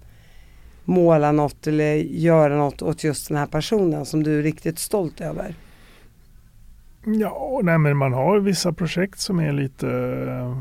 [0.85, 5.21] måla något eller göra något åt just den här personen som du är riktigt stolt
[5.21, 5.55] över?
[7.05, 9.87] Ja, nej, men man har vissa projekt som är lite...
[10.29, 10.57] eh,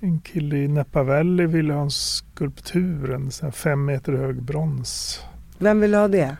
[0.00, 5.20] En kille i Näppavelli ville ha en skulptur, en sån fem meter hög brons.
[5.58, 6.36] Vem vill ha det?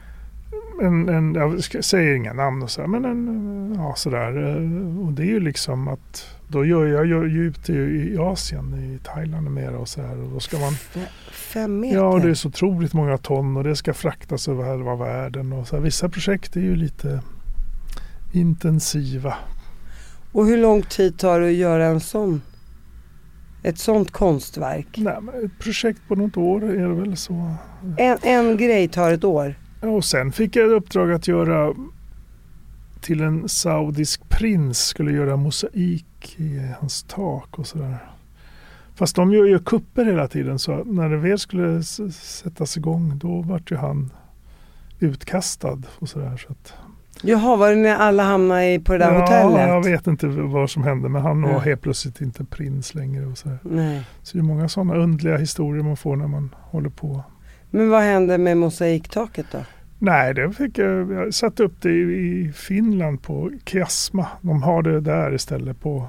[0.83, 4.49] En, en, jag säger inga namn och så men en, ja sådär.
[4.49, 8.75] eh, Och det är ju liksom att då gör jag, jag ju ute i Asien,
[8.75, 10.19] i Thailand mera och så här.
[10.23, 10.73] Och då ska man,
[11.33, 11.97] Fem meter?
[11.97, 15.53] ja det är så otroligt många ton och det ska fraktas över halva världen.
[15.53, 15.83] Och så här.
[15.83, 17.21] Vissa projekt är ju lite
[18.33, 19.35] intensiva.
[20.33, 22.43] Och hur lång tid tar det att göra en sån?
[23.63, 24.87] Ett sånt konstverk?
[24.97, 27.55] Nej, men ett projekt på något år är det väl så.
[27.97, 29.55] En, en grej tar ett år.
[29.81, 31.75] Ja, och sen fick jag ett uppdrag att göra
[33.01, 37.97] till en saudisk prins skulle göra mosaik i hans tak och sådär.
[38.95, 43.43] Fast de gör ju kupper hela tiden så när det väl skulle sättas igång då
[43.43, 44.11] vart ju han
[44.99, 46.37] utkastad och sådär.
[46.47, 46.73] Så att,
[47.23, 49.69] Jaha, var det när alla hamnade i, på det där ja, hotellet?
[49.69, 51.59] jag vet inte vad som hände men han var Ja.
[51.59, 53.27] helt plötsligt inte prins längre.
[53.27, 53.59] Och sådär.
[53.63, 54.03] Nej.
[54.23, 57.23] Så det är många sådana underliga historier man får när man håller på.
[57.71, 59.59] Men vad hände med mosaiktaket då?
[60.03, 61.13] Nej, det fick jag.
[61.13, 64.27] Jag satte upp det i Finland på Kiasma.
[64.41, 66.09] De har det där istället på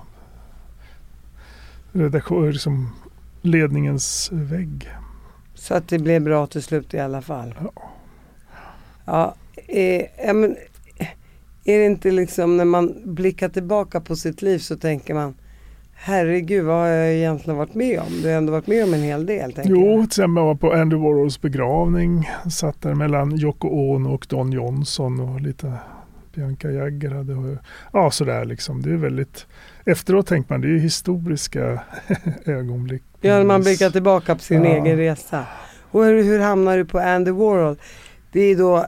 [1.92, 2.90] redaktion, liksom
[3.42, 4.90] ledningens vägg.
[5.54, 7.56] Så att det blev bra till slut i alla fall?
[7.64, 7.72] Ja.
[9.06, 9.36] Ja,
[9.68, 10.56] eh, ja men,
[10.98, 11.08] eh,
[11.64, 15.34] är det inte liksom när man blickar tillbaka på sitt liv så tänker man
[16.04, 18.22] Herregud, vad har jag egentligen varit med om?
[18.22, 19.54] Du har ändå varit med om en hel del.
[19.66, 19.96] Jo, jag.
[20.00, 22.30] till exempel jag var på Andy Warhols begravning.
[22.52, 25.74] Satt där mellan Yoko Ono och Don Johnson och lite
[26.36, 27.58] Bianca Jagger hade.
[27.94, 28.82] Ja, sådär liksom.
[28.82, 29.48] Det är väldigt...
[29.86, 31.82] Efteråt tänker man, det är historiska
[32.46, 33.04] ögonblick.
[33.22, 34.70] Ja, man blickar tillbaka på sin Ja.
[34.86, 35.46] egen resa.
[35.92, 37.76] Och hur, hur hamnar du på Andy Warhol?
[38.32, 38.86] Det är då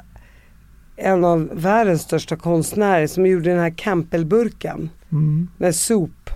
[0.95, 5.47] en av världens största konstnärer som gjorde den här Campbellburken Mm.
[5.57, 6.29] med sop.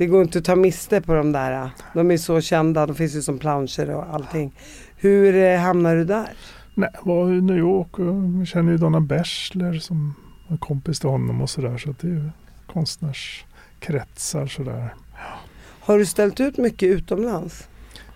[0.00, 1.70] Det går inte att ta miste på de där.
[1.94, 4.52] De är så kända, de finns ju som planscher och allting.
[4.96, 6.32] Hur eh, hamnar du där?
[6.74, 10.14] Nej, var i New York och känner ju Donna Bachelor som
[10.48, 11.78] var kompis till honom och sådär.
[11.78, 12.30] Så det är ju
[12.66, 14.94] konstnärskretsar sådär.
[15.80, 17.68] Har du ställt ut mycket utomlands?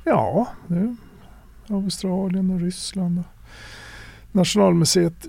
[0.04, 0.96] Ja, det
[1.68, 3.18] Australien och Ryssland.
[3.18, 3.24] Och
[4.32, 5.26] Nationalmuseet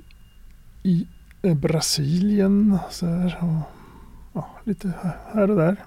[0.83, 1.07] i
[1.41, 2.77] eh, Brasilien.
[2.89, 3.71] Så här, och,
[4.33, 4.93] ja, lite
[5.33, 5.77] här och där.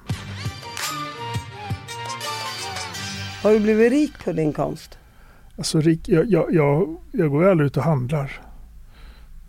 [3.43, 4.99] Har du blivit rik på din konst?
[5.57, 8.41] Alltså, rik, jag, jag, jag, jag går ju aldrig ut och handlar.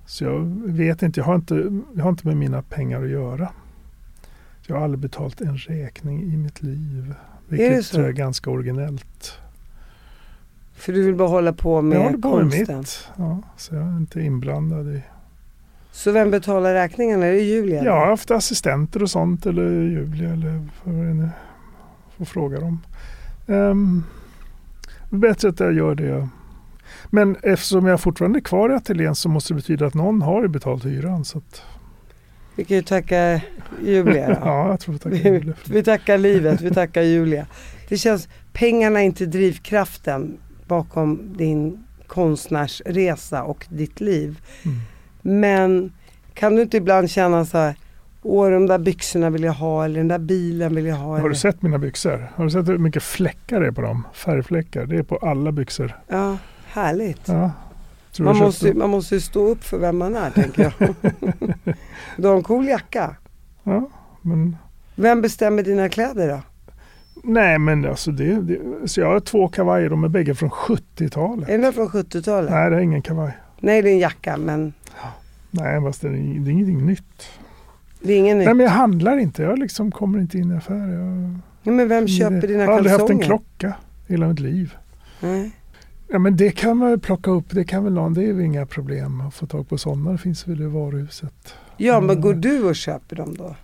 [0.06, 3.50] Så jag vet inte jag, har inte, jag har inte med mina pengar att göra.
[4.68, 7.14] Jag har aldrig betalt en räkning i mitt liv.
[7.50, 7.92] det Vilket så?
[7.94, 9.32] tror jag är ganska originellt.
[10.74, 12.78] För du vill bara hålla på jag med håller på med konsten?
[12.78, 13.08] mitt.
[13.18, 15.02] Ja, så jag är inte inblandad i
[15.92, 17.26] Så vem betalar räkningarna?
[17.26, 17.84] Är det Julia?
[17.84, 21.30] Jag har haft assistenter och sånt eller Julia eller vad det nu
[22.18, 22.80] får fråga dem.
[23.50, 24.04] Um,
[25.10, 26.30] bättre att jag gör det.
[27.10, 30.48] Men eftersom jag fortfarande är kvar i ateljén så måste det betyda att någon har
[30.48, 31.26] betalt hyran.
[31.26, 31.62] Så att,
[32.56, 33.42] Vi kan ju tacka
[33.84, 34.36] Julia då.
[34.44, 37.46] ja, jag tror att jag kan vi, vi tackar livet, vi tackar Julia.
[37.88, 44.40] Det känns, pengarna är inte drivkraften bakom din konstnärsresa och ditt liv.
[44.66, 44.78] Mm.
[45.22, 45.92] Men
[46.34, 47.76] kan du inte ibland känna så här,
[48.22, 51.20] åh de där byxorna vill jag ha eller den där bilen vill jag ha.
[51.20, 52.32] Har du sett mina byxor?
[52.36, 54.08] Har du sett hur mycket fläckar det är på dem?
[54.14, 54.86] Färgfläckar.
[54.86, 55.98] Det är på alla byxor.
[56.08, 57.28] Ja, härligt.
[57.28, 57.52] Ja.
[58.20, 60.96] Man måste, man måste ju stå upp för vem man är tänker jag.
[62.18, 63.16] du har en cool jacka.
[63.64, 63.90] Ja,
[64.22, 64.58] men
[64.96, 66.42] Vem bestämmer dina kläder då?
[67.24, 71.50] Nej men alltså det, det så jag har två kavajer, de är bägge från 70-talet.
[71.50, 72.52] Är den från 70-talet?
[72.52, 73.38] Nej det är ingen kavaj.
[73.60, 74.74] Nej, det är en jacka men
[75.52, 77.30] Nej fast det är, det är ingenting nytt.
[78.02, 78.38] Det är ingen.
[78.38, 80.94] Nej men jag handlar inte, jag liksom kommer inte in i affärer.
[80.94, 83.14] Jag, Ja, men vem köper dina jag har aldrig kalsonger?
[83.14, 83.74] haft en klocka
[84.08, 84.74] i hela mitt liv.
[85.20, 85.52] Nej.
[86.08, 88.66] Ja men det kan man plocka upp, det kan väl någon, det är väl inga
[88.66, 90.12] problem att få tag på sådana.
[90.12, 91.54] Det finns väl i varuhuset.
[91.78, 92.22] Ja, men Mm.
[92.22, 93.56] går du och köper dem då?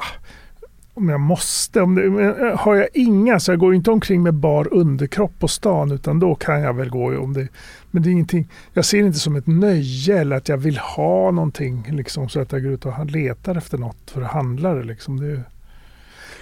[0.97, 4.33] Om jag måste, om det, eh, har jag inga så jag går inte omkring med
[4.33, 7.47] bar underkropp på stan utan då kan jag väl gå om det.
[7.91, 10.77] Men det är ingenting, jag ser det inte som ett nöje eller att jag vill
[10.77, 14.73] ha någonting liksom så att jag går ut och letar efter något för att handla
[14.73, 15.19] det liksom.
[15.19, 15.43] Det är,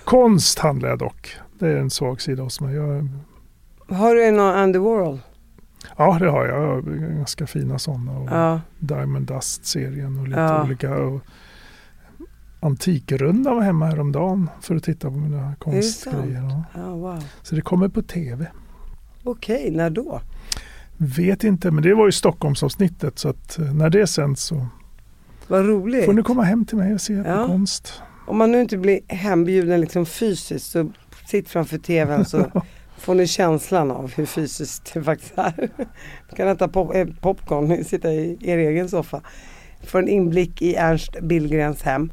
[0.03, 1.35] konst handlar jag dock.
[1.59, 2.75] Det är en svag sida hos mig.
[2.75, 3.07] Jag,
[3.95, 5.19] Har du någon Andy Warhol?
[5.97, 6.63] ja det har jag.
[6.63, 6.81] jag har
[7.17, 8.11] ganska fina sådana.
[8.17, 8.61] Och Ja.
[8.79, 10.63] Diamond Dust-serien och lite Ja.
[10.63, 10.95] olika.
[10.97, 11.21] Och
[12.63, 16.41] Antikrundan var hemma häromdagen för att titta på mina konstgrejer.
[16.43, 16.63] Ja.
[16.81, 17.23] ja wow.
[17.41, 18.47] Så det kommer på tv.
[19.23, 20.21] Okej, när då?
[20.97, 24.67] Vet inte, men det var ju Stockholmsavsnittet så att eh, när det sänds så
[25.47, 26.05] Vad roligt.
[26.05, 27.23] får ni komma hem till mig och se Ja.
[27.23, 28.01] på konst.
[28.27, 30.91] Om man nu inte blir hembjuden liksom fysiskt så
[31.27, 32.45] sitt framför tvn så
[32.97, 35.69] får ni känslan av hur fysiskt det faktiskt är.
[36.29, 39.21] Du kan äta pop- eh, popcorn, sitta i er egen soffa.
[39.87, 42.11] Få en inblick i Ernst Billgrens hem.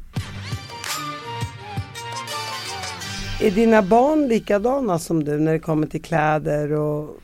[3.41, 7.19] Är dina barn likadana som du när det kommer till kläder och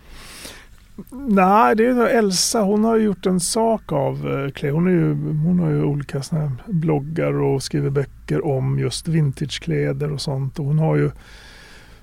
[1.11, 2.61] Nej, det är nog Elsa.
[2.61, 4.73] Hon har gjort en sak av eh, kläder.
[4.73, 5.13] Hon, är ju,
[5.45, 10.59] hon har ju olika såna här bloggar och skriver böcker om just vintagekläder och sånt.
[10.59, 11.11] Och hon har ju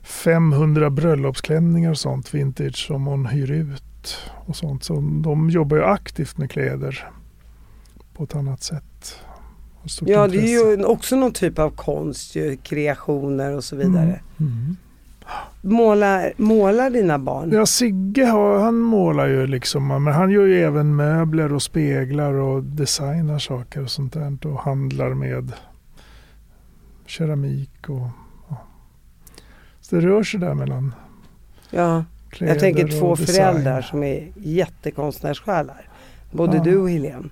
[0.02, 4.16] 500 bröllopsklänningar och sånt vintage som hon hyr ut.
[4.46, 4.84] och sånt.
[4.84, 7.08] Så de jobbar ju aktivt med kläder
[8.14, 9.18] på ett annat sätt.
[10.00, 10.80] Ja det är intresse.
[10.80, 14.02] ju också någon typ av konst ju, kreationer och så vidare.
[14.02, 14.52] Mm.
[14.52, 14.76] Mm.
[15.62, 17.50] Målar, målar dina barn?
[17.52, 18.26] Ja, Sigge
[18.60, 23.82] han målar ju liksom, men han gör ju även möbler och speglar och designar saker
[23.82, 25.52] och sånt där och handlar med
[27.06, 28.08] keramik och
[28.48, 28.56] ja.
[29.80, 30.94] Så det rör sig där mellan
[31.70, 32.04] Ja,
[32.38, 35.88] jag tänker två föräldrar som är jättekonstnärssjälar.
[36.32, 36.62] Både Ja.
[36.62, 37.28] du och Helene.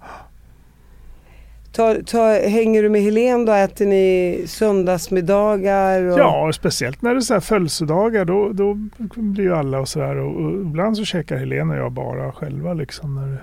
[1.72, 3.52] Ta, ta, hänger du med Helene då?
[3.52, 6.02] Äter ni söndagsmiddagar?
[6.02, 6.18] Och...
[6.18, 8.74] Ja, speciellt när det är så här födelsedagar då, då
[9.16, 12.74] blir ju alla och sådär och, och ibland så käkar Helena och jag bara själva
[12.74, 13.14] liksom.
[13.14, 13.38] När det,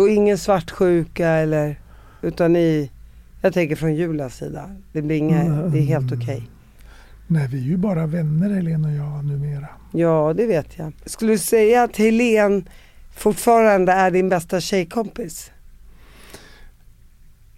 [0.00, 1.76] Och ingen svartsjuka eller?
[2.22, 2.90] Utan ni,
[3.40, 4.70] jag tänker från Julas sida.
[4.92, 5.70] Det blir inga, Mm.
[5.72, 6.48] det är helt okej.
[7.26, 9.68] Nej, vi är ju bara vänner Helene och jag numera.
[9.92, 10.92] Ja, det vet jag.
[11.04, 12.68] Skulle du säga att Helen
[13.16, 15.50] fortfarande är din bästa tjejkompis?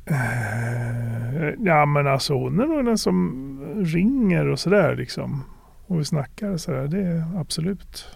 [0.07, 5.45] Eh, ja men alltså hon är nog den som ringer och sådär liksom.
[5.87, 8.07] Och vi snackar och sådär, det är absolut.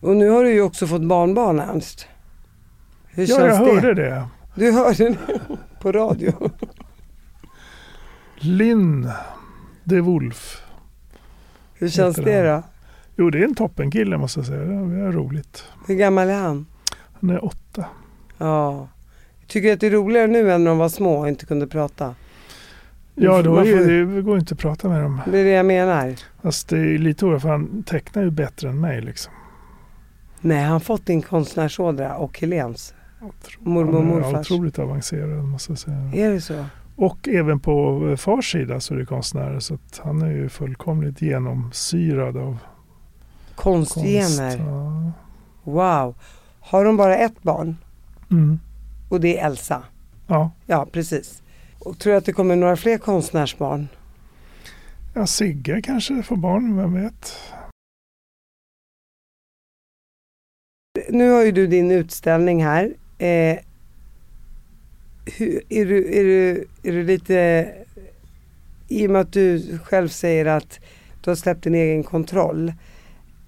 [0.00, 2.08] Och nu har du ju också fått barnbarn Ernst.
[3.06, 3.72] Hur Ja, känns jag det?
[3.80, 4.26] hörde det.
[4.54, 5.18] Du hörde det
[5.80, 6.50] på radio.
[8.36, 9.10] Linn
[9.84, 10.62] de Wolf.
[11.74, 12.62] Hur känns det då?
[13.16, 14.60] Jo, det är en toppenkille måste jag säga.
[14.64, 15.64] Det är roligt.
[15.86, 16.66] Hur gammal är han?
[17.20, 17.84] Han är åtta.
[18.38, 18.88] Ja.
[19.46, 21.66] Tycker du att det är roligare nu än när de var små och inte kunde
[21.66, 22.14] prata?
[23.14, 25.20] Ja, då är, får- det går inte att prata med dem.
[25.30, 26.14] Det är det jag menar.
[26.42, 29.32] Fast det är lite oroligt för han tecknar ju bättre än mig liksom.
[30.40, 32.94] Nej, han fått din konstnärsådra och Helens.
[33.58, 34.50] Mormor och Han är morfars.
[34.50, 36.10] otroligt avancerad måste jag säga.
[36.14, 36.64] Är det så?
[36.96, 40.48] Och även på eh, fars sida så är det konstnärer så att han är ju
[40.48, 42.58] fullkomligt genomsyrad av
[43.54, 43.94] konst.
[43.94, 44.56] Konstgener.
[44.58, 45.12] Ja.
[45.64, 46.14] Wow.
[46.60, 47.76] Har de bara ett barn?
[48.30, 48.60] Mm.
[49.08, 49.82] Och det är Elsa?
[50.26, 50.50] ja.
[50.66, 51.42] Ja, precis.
[51.78, 53.88] Och tror du att det kommer några fler konstnärsbarn?
[55.14, 57.32] Ja, Sigge kanske får barn, vem vet?
[61.08, 62.94] Nu har ju du din utställning här.
[63.18, 63.58] Eh,
[65.36, 67.68] hur, är, du, är, du, är du lite,
[68.88, 70.80] i och med att du själv säger att
[71.24, 72.72] du har släppt din egen kontroll.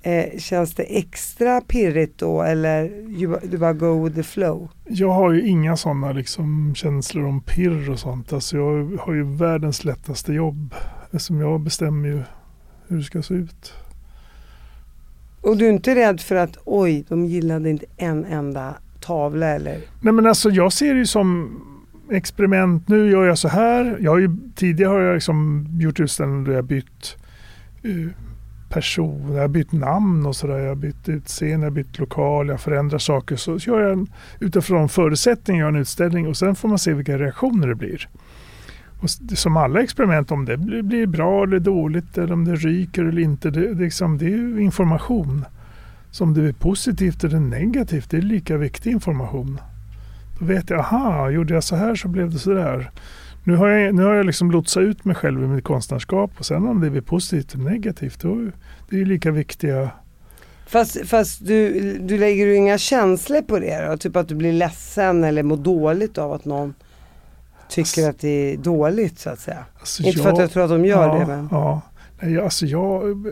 [0.03, 4.69] Eh, känns det extra pirrigt då eller you, du bara go with the flow?
[4.85, 8.33] Jag har ju inga sådana liksom känslor om pirr och sånt.
[8.33, 10.75] Alltså jag har ju världens lättaste jobb.
[11.05, 12.23] Eftersom jag bestämmer ju
[12.89, 13.73] hur det ska se ut.
[15.41, 19.79] Och du är inte rädd för att oj, de gillade inte en enda tavla eller?
[20.01, 21.61] Nej men alltså jag ser det ju som
[22.11, 22.89] experiment.
[22.89, 23.97] Nu gör jag så här.
[24.01, 27.17] Jag har ju, tidigare har jag liksom gjort utställningar där jag bytt
[27.83, 28.11] eh,
[28.69, 30.59] person, jag har bytt namn och sådär.
[30.59, 33.37] Jag har bytt utseende, jag har bytt lokal, jag förändrar saker.
[33.37, 34.07] Så gör jag en,
[34.41, 38.09] utifrån förutsättningar gör en utställning och sen får man se vilka reaktioner det blir.
[39.01, 43.23] Och som alla experiment, om det blir, bra eller dåligt eller om det ryker eller
[43.23, 43.51] inte.
[43.51, 45.45] Det, är liksom, det är ju information.
[46.11, 49.61] Så om det är positivt eller negativt, det är lika viktig information.
[50.39, 52.91] Då vet jag, aha, gjorde jag så här så blev det så där.
[53.49, 56.47] Nu har jag, nu har jag liksom lotsat ut mig själv i mitt konstnärskap och
[56.47, 58.35] sen om det blir positivt eller negativt, då
[58.89, 59.91] det är ju lika viktiga.
[60.67, 63.97] Fast, fast du, du lägger ju inga känslor på det då?
[63.97, 66.75] Typ att du blir ledsen eller mår dåligt av att någon
[67.69, 69.65] tycker att det är dåligt så att säga.
[69.79, 71.49] Alltså Inte för att jag tror att de gör ja, det men.
[71.51, 71.81] Ja,
[72.21, 73.27] Nej, jag- alltså jag,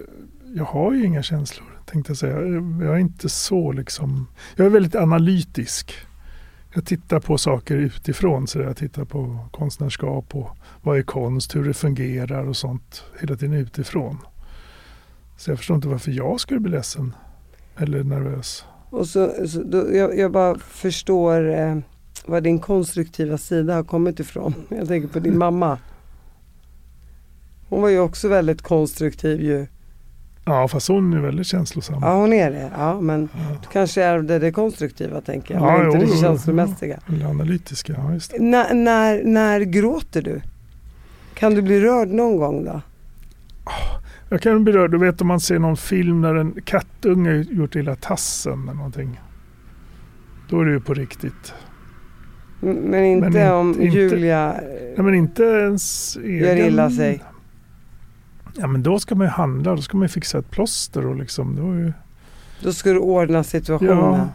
[0.54, 2.40] jag har ju inga känslor tänkte jag säga.
[2.86, 5.92] Jag är inte så liksom, jag är väldigt analytisk.
[6.76, 8.46] Jag tittar på saker utifrån.
[8.46, 10.48] Så jag tittar på konstnärskap och
[10.82, 14.18] vad är konst, hur det fungerar och sånt hela tiden utifrån.
[15.36, 17.14] Så jag förstår inte varför jag skulle bli ledsen
[17.76, 18.64] eller nervös.
[18.90, 21.78] Och så, så då, jag, jag bara förstår eh,
[22.26, 24.54] var din konstruktiva sida har kommit ifrån.
[24.68, 25.78] Jag tänker på din mamma.
[27.68, 29.66] Hon var ju också väldigt konstruktiv ju.
[30.48, 31.98] Ja, fast hon är väldigt känslosam.
[32.02, 32.70] Ja hon är det.
[32.78, 33.56] Ja men Ja.
[33.62, 35.62] du kanske ärvde det konstruktiva tänker jag.
[35.62, 36.98] Ja, men inte jo, det känslomässiga.
[37.08, 38.42] Eller analytiska, ja just det.
[38.42, 40.40] När, när, när gråter du?
[41.34, 42.80] Kan du bli rörd någon gång då?
[44.28, 47.76] Jag kan bli rörd, du vet om man ser någon film när en kattunge gjort
[47.76, 49.20] illa tassen eller någonting.
[50.50, 51.54] Då är det ju på riktigt.
[52.60, 54.54] Men inte Men om inte- Julia
[54.96, 56.38] Nej men inte ens egen...
[56.38, 57.22] gör illa sig.
[58.58, 61.16] Ja men då ska man ju handla, då ska man ju fixa ett plåster och
[61.16, 61.56] liksom.
[61.56, 61.92] Då är ju...
[62.62, 63.96] Då ska du ordna situationen.
[63.98, 64.28] Ja,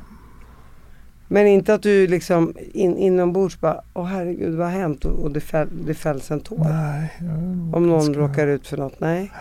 [1.28, 5.32] Men inte att du liksom in, inombords bara, åh herregud vad har hänt och, och
[5.32, 6.58] det, fäll, det fälls en tår.
[6.60, 7.14] nej.
[7.20, 7.34] är
[7.76, 9.00] Om någon ganska- råkar ut för något.
[9.00, 9.32] Nej.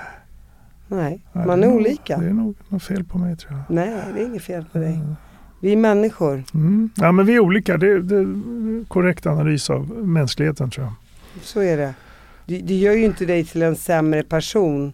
[0.89, 2.19] Nej, Nej, man är nog- olika.
[2.19, 3.75] Det är nog något fel på mig tror jag.
[3.75, 4.99] Nej, det är inget fel på dig.
[5.61, 6.45] Vi är människor.
[6.55, 6.91] Mm.
[6.97, 10.95] Ja men vi är olika, det, det är korrekt analys av mänskligheten tror jag.
[11.43, 11.95] Så är det.
[12.51, 14.93] Det, det gör ju inte dig till en sämre person.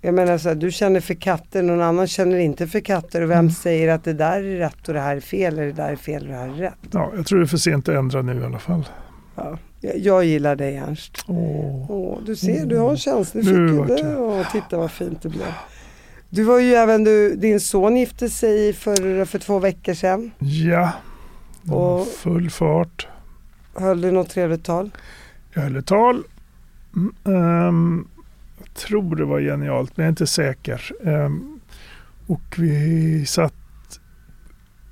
[0.00, 3.22] Jag menar så här, du känner för katter, någon annan känner inte för katter.
[3.22, 3.50] Och vem Mm.
[3.50, 5.96] säger att det där är rätt och det här är fel, eller det där är
[5.96, 6.74] fel och det här är rätt.
[6.90, 8.88] Ja, jag tror det är för sent att ändra nu i alla fall.
[9.34, 9.58] Ja.
[9.80, 11.12] Jag, jag gillar dig Ernst.
[11.28, 11.90] Åh.
[11.90, 15.52] Åh, du ser, du har en känslig Nu Det- Åh, titta vad fint det blev.
[16.30, 20.30] Du var ju även, du, din son gifte sig för, för två veckor sedan.
[20.38, 20.92] Ja,
[21.72, 23.06] Och- full fart.
[23.74, 24.90] Höll du något trevligt tal?
[25.54, 26.22] Jag höll ett tal.
[26.96, 28.08] Mm, ehm,
[28.58, 30.92] jag tror det var genialt, men jag är inte säker.
[31.04, 31.60] Ehm,
[32.26, 33.54] och vi satt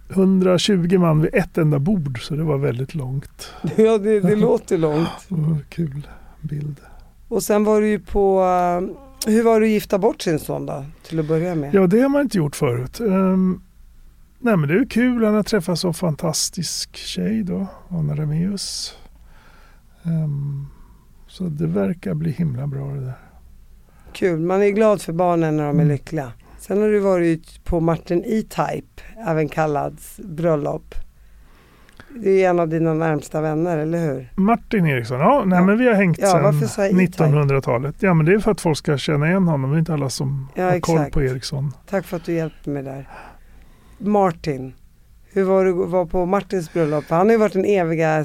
[0.08, 3.52] 120 man vid ett enda bord, så det var väldigt långt.
[3.76, 5.08] Ja, det, det låter långt.
[5.68, 6.06] Kul
[6.40, 6.80] bild.
[7.28, 8.40] Och sen var du ju på,
[9.26, 11.74] hur var det att gifta bort sin son då, till att börja med?
[11.74, 13.00] Ja, det har man inte gjort förut.
[13.00, 13.62] Um,
[14.38, 15.24] nej, men det är kul.
[15.24, 18.96] Han har träffat så fantastisk tjej då, Anna Remius.
[20.02, 20.66] Um,
[21.34, 23.12] så det verkar bli himla bra det där.
[24.12, 25.88] Kul, man är glad för barnen när de är Mm.
[25.88, 26.32] lyckliga.
[26.58, 30.94] Sen har du varit på Martin E-Type, även kallad bröllop.
[32.16, 34.32] Det är en av dina närmsta vänner, eller hur?
[34.36, 35.64] Martin Eriksson, ja, nej, Ja.
[35.64, 37.24] men vi har hängt Ja, sedan sa jag E-Type?
[37.24, 37.94] 1900-talet.
[38.02, 39.70] Ja, men det är för att folk ska känna igen honom.
[39.70, 41.14] Det är inte alla som Ja, har koll exakt.
[41.14, 41.72] på Eriksson.
[41.90, 43.08] Tack för att du hjälpte mig där.
[43.98, 44.74] Martin,
[45.32, 47.04] hur var det att vara på Martins bröllop?
[47.08, 48.24] Han har ju varit den eviga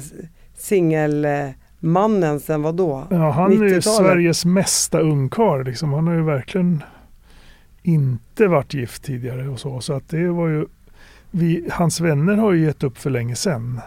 [1.80, 3.06] singelmannen sen vad då?
[3.10, 3.84] Ja, han är ju 90-talet.
[3.84, 5.64] Sveriges mesta ungkarl.
[5.64, 5.92] Liksom.
[5.92, 6.82] Han har ju verkligen
[7.82, 9.80] inte varit gift tidigare och så.
[9.80, 10.66] Så att det var ju,
[11.30, 13.80] vi, hans vänner har ju gett upp för länge sedan.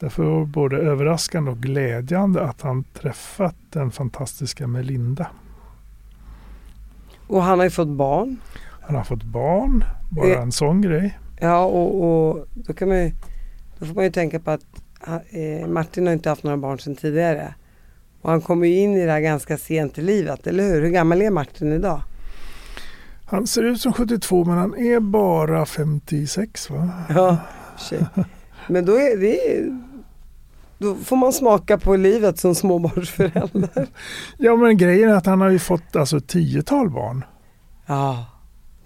[0.00, 5.26] Därför var det både överraskande och glädjande att han träffat den fantastiska Melinda.
[7.26, 8.36] Och han har ju fått barn.
[8.80, 10.42] Han har fått barn, bara Eh.
[10.42, 11.18] en sån grej.
[11.40, 13.12] Ja och, och då, kan man ju,
[13.78, 14.64] då får man ju tänka på att
[15.68, 17.54] Martin har inte haft några barn sedan tidigare.
[18.22, 20.82] Och han kommer ju in i det här ganska sent i livet, eller hur?
[20.82, 22.02] Hur gammal är Martin idag?
[23.26, 26.90] Han ser ut som 72 men han är bara 56 va?
[27.08, 27.36] Ja,
[27.78, 28.06] tjej.
[28.68, 29.70] Men då är det
[30.78, 33.86] då får man smaka på livet som småbarnsförälder.
[34.38, 37.24] Ja men grejen är att han har ju fått alltså tiotal barn.
[37.86, 38.24] Ja,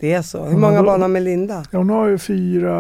[0.01, 0.45] det är så.
[0.45, 1.65] Hur många då- barn har Melinda?
[1.71, 2.73] Ja, hon har ju fyra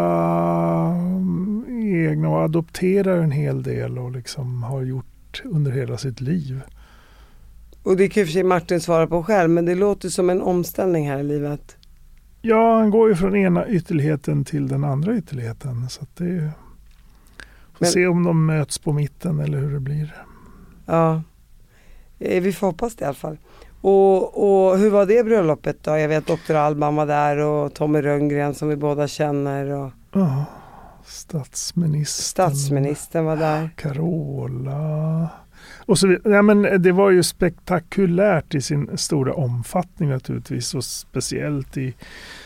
[1.94, 6.60] egna och adopterar en hel del och liksom har gjort under hela sitt liv.
[7.82, 10.42] Och det kan ju för sig Martin svara på själv, men det låter som en
[10.42, 11.76] omställning här i livet.
[12.42, 15.88] Ja, han går ju från ena ytterligheten till den andra ytterligheten.
[15.88, 16.50] Så att det är,
[17.72, 20.14] får Men- se om de möts på mitten eller hur det blir.
[20.86, 21.22] Ja,
[22.18, 23.36] Eh, vi får hoppas det i alla fall.
[23.80, 24.22] Och,
[24.68, 25.90] och hur var det bröllopet då?
[25.98, 26.54] Jag vet Dr.
[26.54, 30.44] Alban var där och Tommy Rönngren som vi båda känner och Ja,
[31.06, 32.22] statsministern.
[32.22, 33.70] statsministern var där.
[33.76, 35.30] Carola.
[35.86, 41.76] Och så, ja, men det var ju spektakulärt i sin stora omfattning naturligtvis och speciellt
[41.76, 41.94] i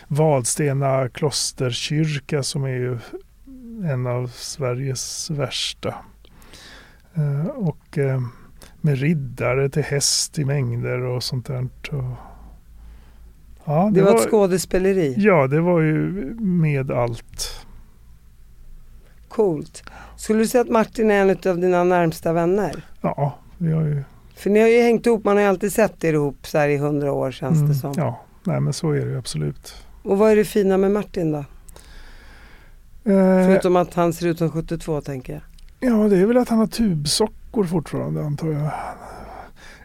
[0.08, 2.98] Vadstena klosterkyrka som är ju
[3.84, 5.94] en av Sveriges värsta.
[7.14, 8.20] Eh, och eh,
[8.80, 11.68] med riddare till häst i mängder och sånt där.
[11.90, 12.04] Och,
[13.64, 15.14] ja, Det var ett skådespeleri.
[15.18, 15.96] Ja, det var ju
[16.40, 17.66] med allt.
[19.30, 19.82] Coolt.
[20.16, 22.84] Skulle du säga att Martin är en av dina närmsta vänner?
[23.00, 24.02] Ja, vi har ju
[24.34, 26.68] För ni har ju hängt ihop, man har ju alltid sett er ihop så här
[26.68, 27.94] i hundra år känns det Mm, som.
[27.96, 29.74] Ja, nej men så är det ju absolut.
[30.02, 31.38] Och vad är det fina med Martin då?
[31.38, 31.44] Eh,
[33.46, 35.42] Förutom att han ser ut som 72 tänker jag.
[35.90, 38.70] ja, det är väl att han har tubsockor fortfarande antar jag.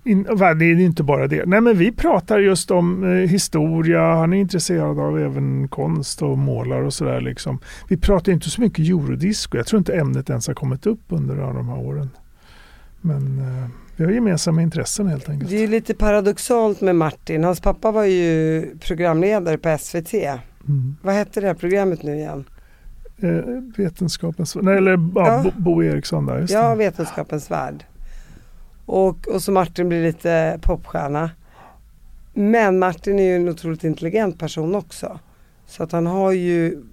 [0.05, 1.45] In, det är inte bara det.
[1.45, 6.37] Nej men vi pratar just om eh, historia, han är intresserad av även konst och
[6.37, 7.59] målar och sådär liksom.
[7.89, 11.37] Vi pratar inte så mycket eurodisco, jag tror inte ämnet ens har kommit upp under
[11.37, 12.09] alla de här åren.
[13.01, 15.49] Men eh, vi har gemensamma intressen helt enkelt.
[15.49, 17.43] Det är lite paradoxalt med Martin.
[17.43, 20.13] Hans pappa var ju programledare på SVT.
[20.13, 20.95] Mm.
[21.01, 22.45] Vad hette det här programmet nu igen?
[23.19, 23.29] Eh,
[23.77, 24.55] vetenskapens...
[24.55, 25.43] Nej, eller ja, Ja.
[25.43, 26.39] Bo, Bo Eriksson där.
[26.39, 26.75] Just Ja, det.
[26.75, 27.85] Vetenskapens värld.
[28.85, 31.29] Och, och så Martin blir lite popstjärna.
[32.33, 35.19] Men Martin är ju en otroligt intelligent person också.
[35.65, 36.83] Så att han har ju,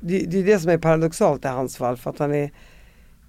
[0.00, 1.96] det, det är det som är paradoxalt i hans fall.
[1.96, 2.50] För att han är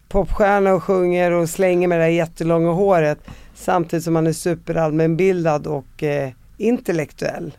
[0.10, 3.20] popstjärna och sjunger och slänger med det där jättelånga håret.
[3.54, 7.58] Samtidigt som han är superallmänbildad och eh, intellektuell.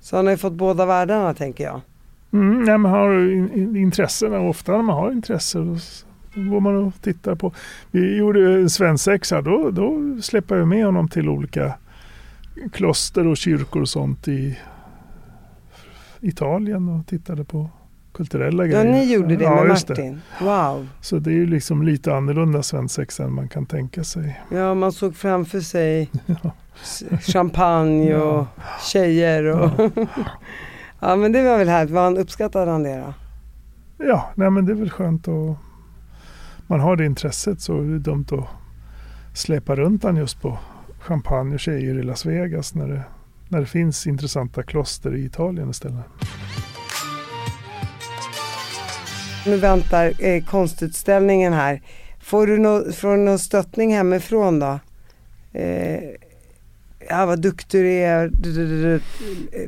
[0.00, 1.80] Så han har ju fått båda världarna tänker jag.
[2.32, 5.58] Mm, nej, man har in, in, intressen och ofta när man har intresse
[6.34, 7.52] går man och tittar på.
[7.90, 11.72] Vi gjorde en svensexa, då, då släppte jag med honom till olika
[12.72, 14.58] kloster och kyrkor och sånt i
[16.20, 17.68] Italien och tittade på
[18.12, 18.92] kulturella Ja, grejer.
[18.92, 19.92] ni gjorde det ja, med just det.
[19.92, 20.20] Martin.
[20.40, 20.88] Wow.
[21.00, 24.40] Så det är ju liksom lite annorlunda svensexa än man kan tänka sig.
[24.50, 26.10] Ja, man såg framför sig
[27.22, 28.46] champagne och
[28.92, 29.70] tjejer och
[31.00, 32.18] ja men det var väl härligt.
[32.18, 33.14] Uppskattade han det då?
[34.06, 35.56] Ja, nej men det är väl skönt att
[36.70, 38.46] man har det intresset så är det dumt att
[39.38, 40.58] släpa runt han just på
[41.00, 43.02] champagne och tjejer i Las Vegas när det,
[43.48, 46.04] när det finns intressanta kloster i Italien istället.
[49.46, 51.82] Nu väntar eh, konstutställningen här.
[52.20, 54.78] Får du no får någon stöttning hemifrån då?
[55.52, 56.00] Eh,
[57.08, 59.00] ja vad duktig du är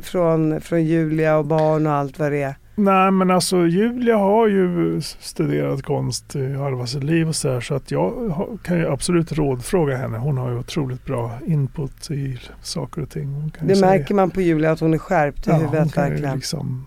[0.03, 2.55] från, från Julia och barn och allt vad det är.
[2.75, 7.61] Nej men alltså Julia har ju studerat konst i halva sitt liv och så här,
[7.61, 10.19] så att jag kan ju absolut rådfråga henne.
[10.19, 13.53] Hon har ju otroligt bra input i saker och ting.
[13.61, 16.35] det märker man på Julia att hon är skärpt i ja, huvudet verkligen.
[16.35, 16.87] Liksom,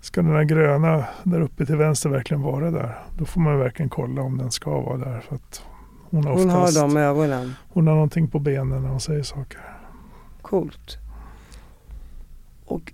[0.00, 2.98] ska den där gröna där uppe till vänster verkligen vara där?
[3.18, 5.20] Då får man verkligen kolla om den ska vara där.
[5.20, 5.62] För att
[6.10, 7.54] hon har, oftast, hon har de ögonen.
[7.68, 9.60] Hon har någonting på benen när hon säger saker.
[10.42, 10.98] Coolt.
[12.64, 12.92] Och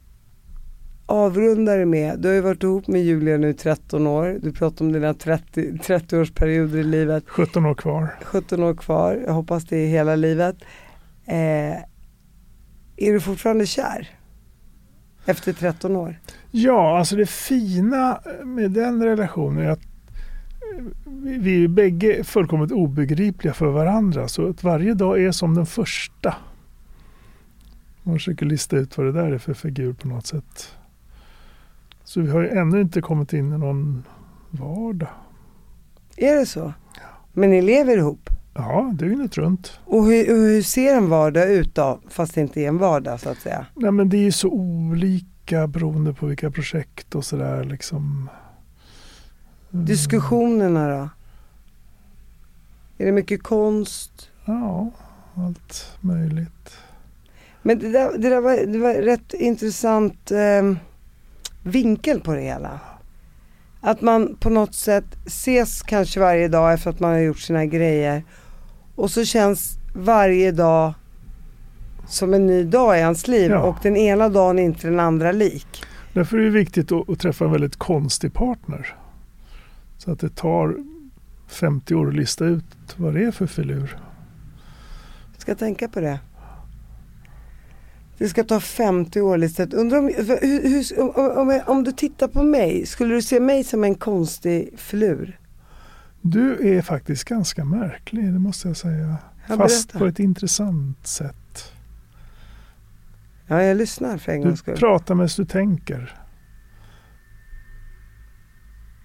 [1.08, 4.84] avrundar det med, du har ju varit ihop med Julia nu 13 år, du pratar
[4.84, 7.24] om dina 30, 30 årsperioder i livet.
[7.26, 8.14] 17 år kvar.
[8.22, 10.56] 17 år kvar, jag hoppas det är hela livet.
[11.26, 11.76] Eh,
[12.96, 14.08] är du fortfarande kär?
[15.24, 16.20] Efter 13 år?
[16.50, 19.86] Ja, alltså det fina med den relationen är att
[21.14, 24.28] vi är bägge fullkomligt obegripliga för varandra.
[24.28, 26.34] Så att varje dag är som den första.
[28.02, 30.77] Man försöker lista ut vad det där är för figur på något sätt.
[32.08, 34.04] Så vi har ju ännu inte kommit in i någon
[34.50, 35.08] vardag.
[36.16, 36.72] Är det så?
[37.32, 38.30] Men ni lever ihop?
[38.54, 39.80] Ja, dygnet runt.
[39.84, 43.28] Och hur, hur, ser en vardag ut då, fast det inte är en vardag så
[43.28, 43.66] att säga?
[43.74, 48.30] Nej men det är ju så olika beroende på vilka projekt och sådär liksom.
[49.72, 49.86] Mm.
[49.86, 51.08] Diskussionerna då?
[52.98, 54.30] Är det mycket konst?
[54.44, 54.90] Ja,
[55.34, 56.78] allt möjligt.
[57.62, 60.62] Men det där, det där var, det var rätt intressant eh,
[61.70, 62.80] vinkel på det hela.
[63.80, 67.66] Att man på något sätt ses kanske varje dag efter att man har gjort sina
[67.66, 68.24] grejer.
[68.94, 70.94] Och så känns varje dag
[72.08, 73.62] som en ny dag i ens liv ja.
[73.62, 75.84] och den ena dagen är inte den andra lik.
[76.12, 78.96] Därför är det viktigt att, att träffa en väldigt konstig partner.
[79.98, 80.76] Så att det tar
[81.48, 82.64] 50 år att lista ut
[82.96, 83.98] vad det är för filur.
[85.32, 86.18] Jag ska tänka på det.
[88.18, 89.74] Det ska ta 50 år listat.
[89.74, 93.64] Undrar om, hur, hur, om, om, om, du tittar på mig, skulle du se mig
[93.64, 95.38] som en konstig filur?
[96.20, 99.16] Du är faktiskt ganska märklig, det måste jag säga.
[99.48, 101.72] Jag Fast på ett intressant sätt.
[103.46, 104.74] Ja, jag lyssnar för en gångs skull.
[104.74, 106.18] Du pratar medan du tänker.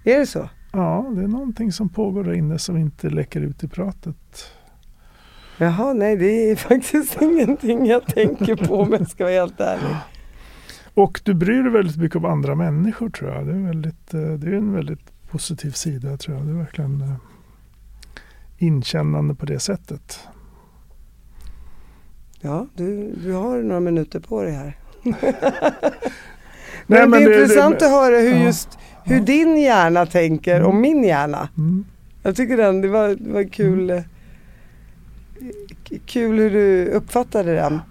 [0.04, 0.50] Är det så?
[0.72, 4.16] Ja, det är någonting som pågår där inne som inte läcker ut i pratet.
[5.64, 9.96] Jaha, nej det är faktiskt ingenting jag tänker på om jag ska vara helt ärlig.
[10.94, 13.46] Och du bryr dig väldigt mycket om andra människor tror jag.
[13.46, 16.46] Det är, väldigt, eh, det är en väldigt positiv sida tror jag.
[16.46, 17.16] Det är verkligen eh,
[18.58, 20.20] inkännande på det sättet.
[22.42, 24.78] Ja, du, du har några minuter på dig här.
[25.04, 25.16] men,
[26.88, 29.24] Nej, men, det är det, intressant det, att höra hur ja, just hur ja.
[29.24, 30.68] din hjärna tänker mm.
[30.70, 31.50] om min hjärna.
[31.58, 31.86] Mm.
[32.24, 33.90] Jag tycker den, det var, det var kul.
[33.90, 34.04] Mm
[36.00, 37.82] kul hur du uppfattade den.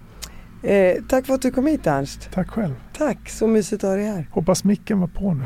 [0.63, 2.29] Eh, tack för att du kom hit Ernst.
[2.33, 2.73] Tack själv.
[2.97, 4.27] Tack, så mysigt att ha dig här.
[4.31, 5.45] Hoppas micken var på nu.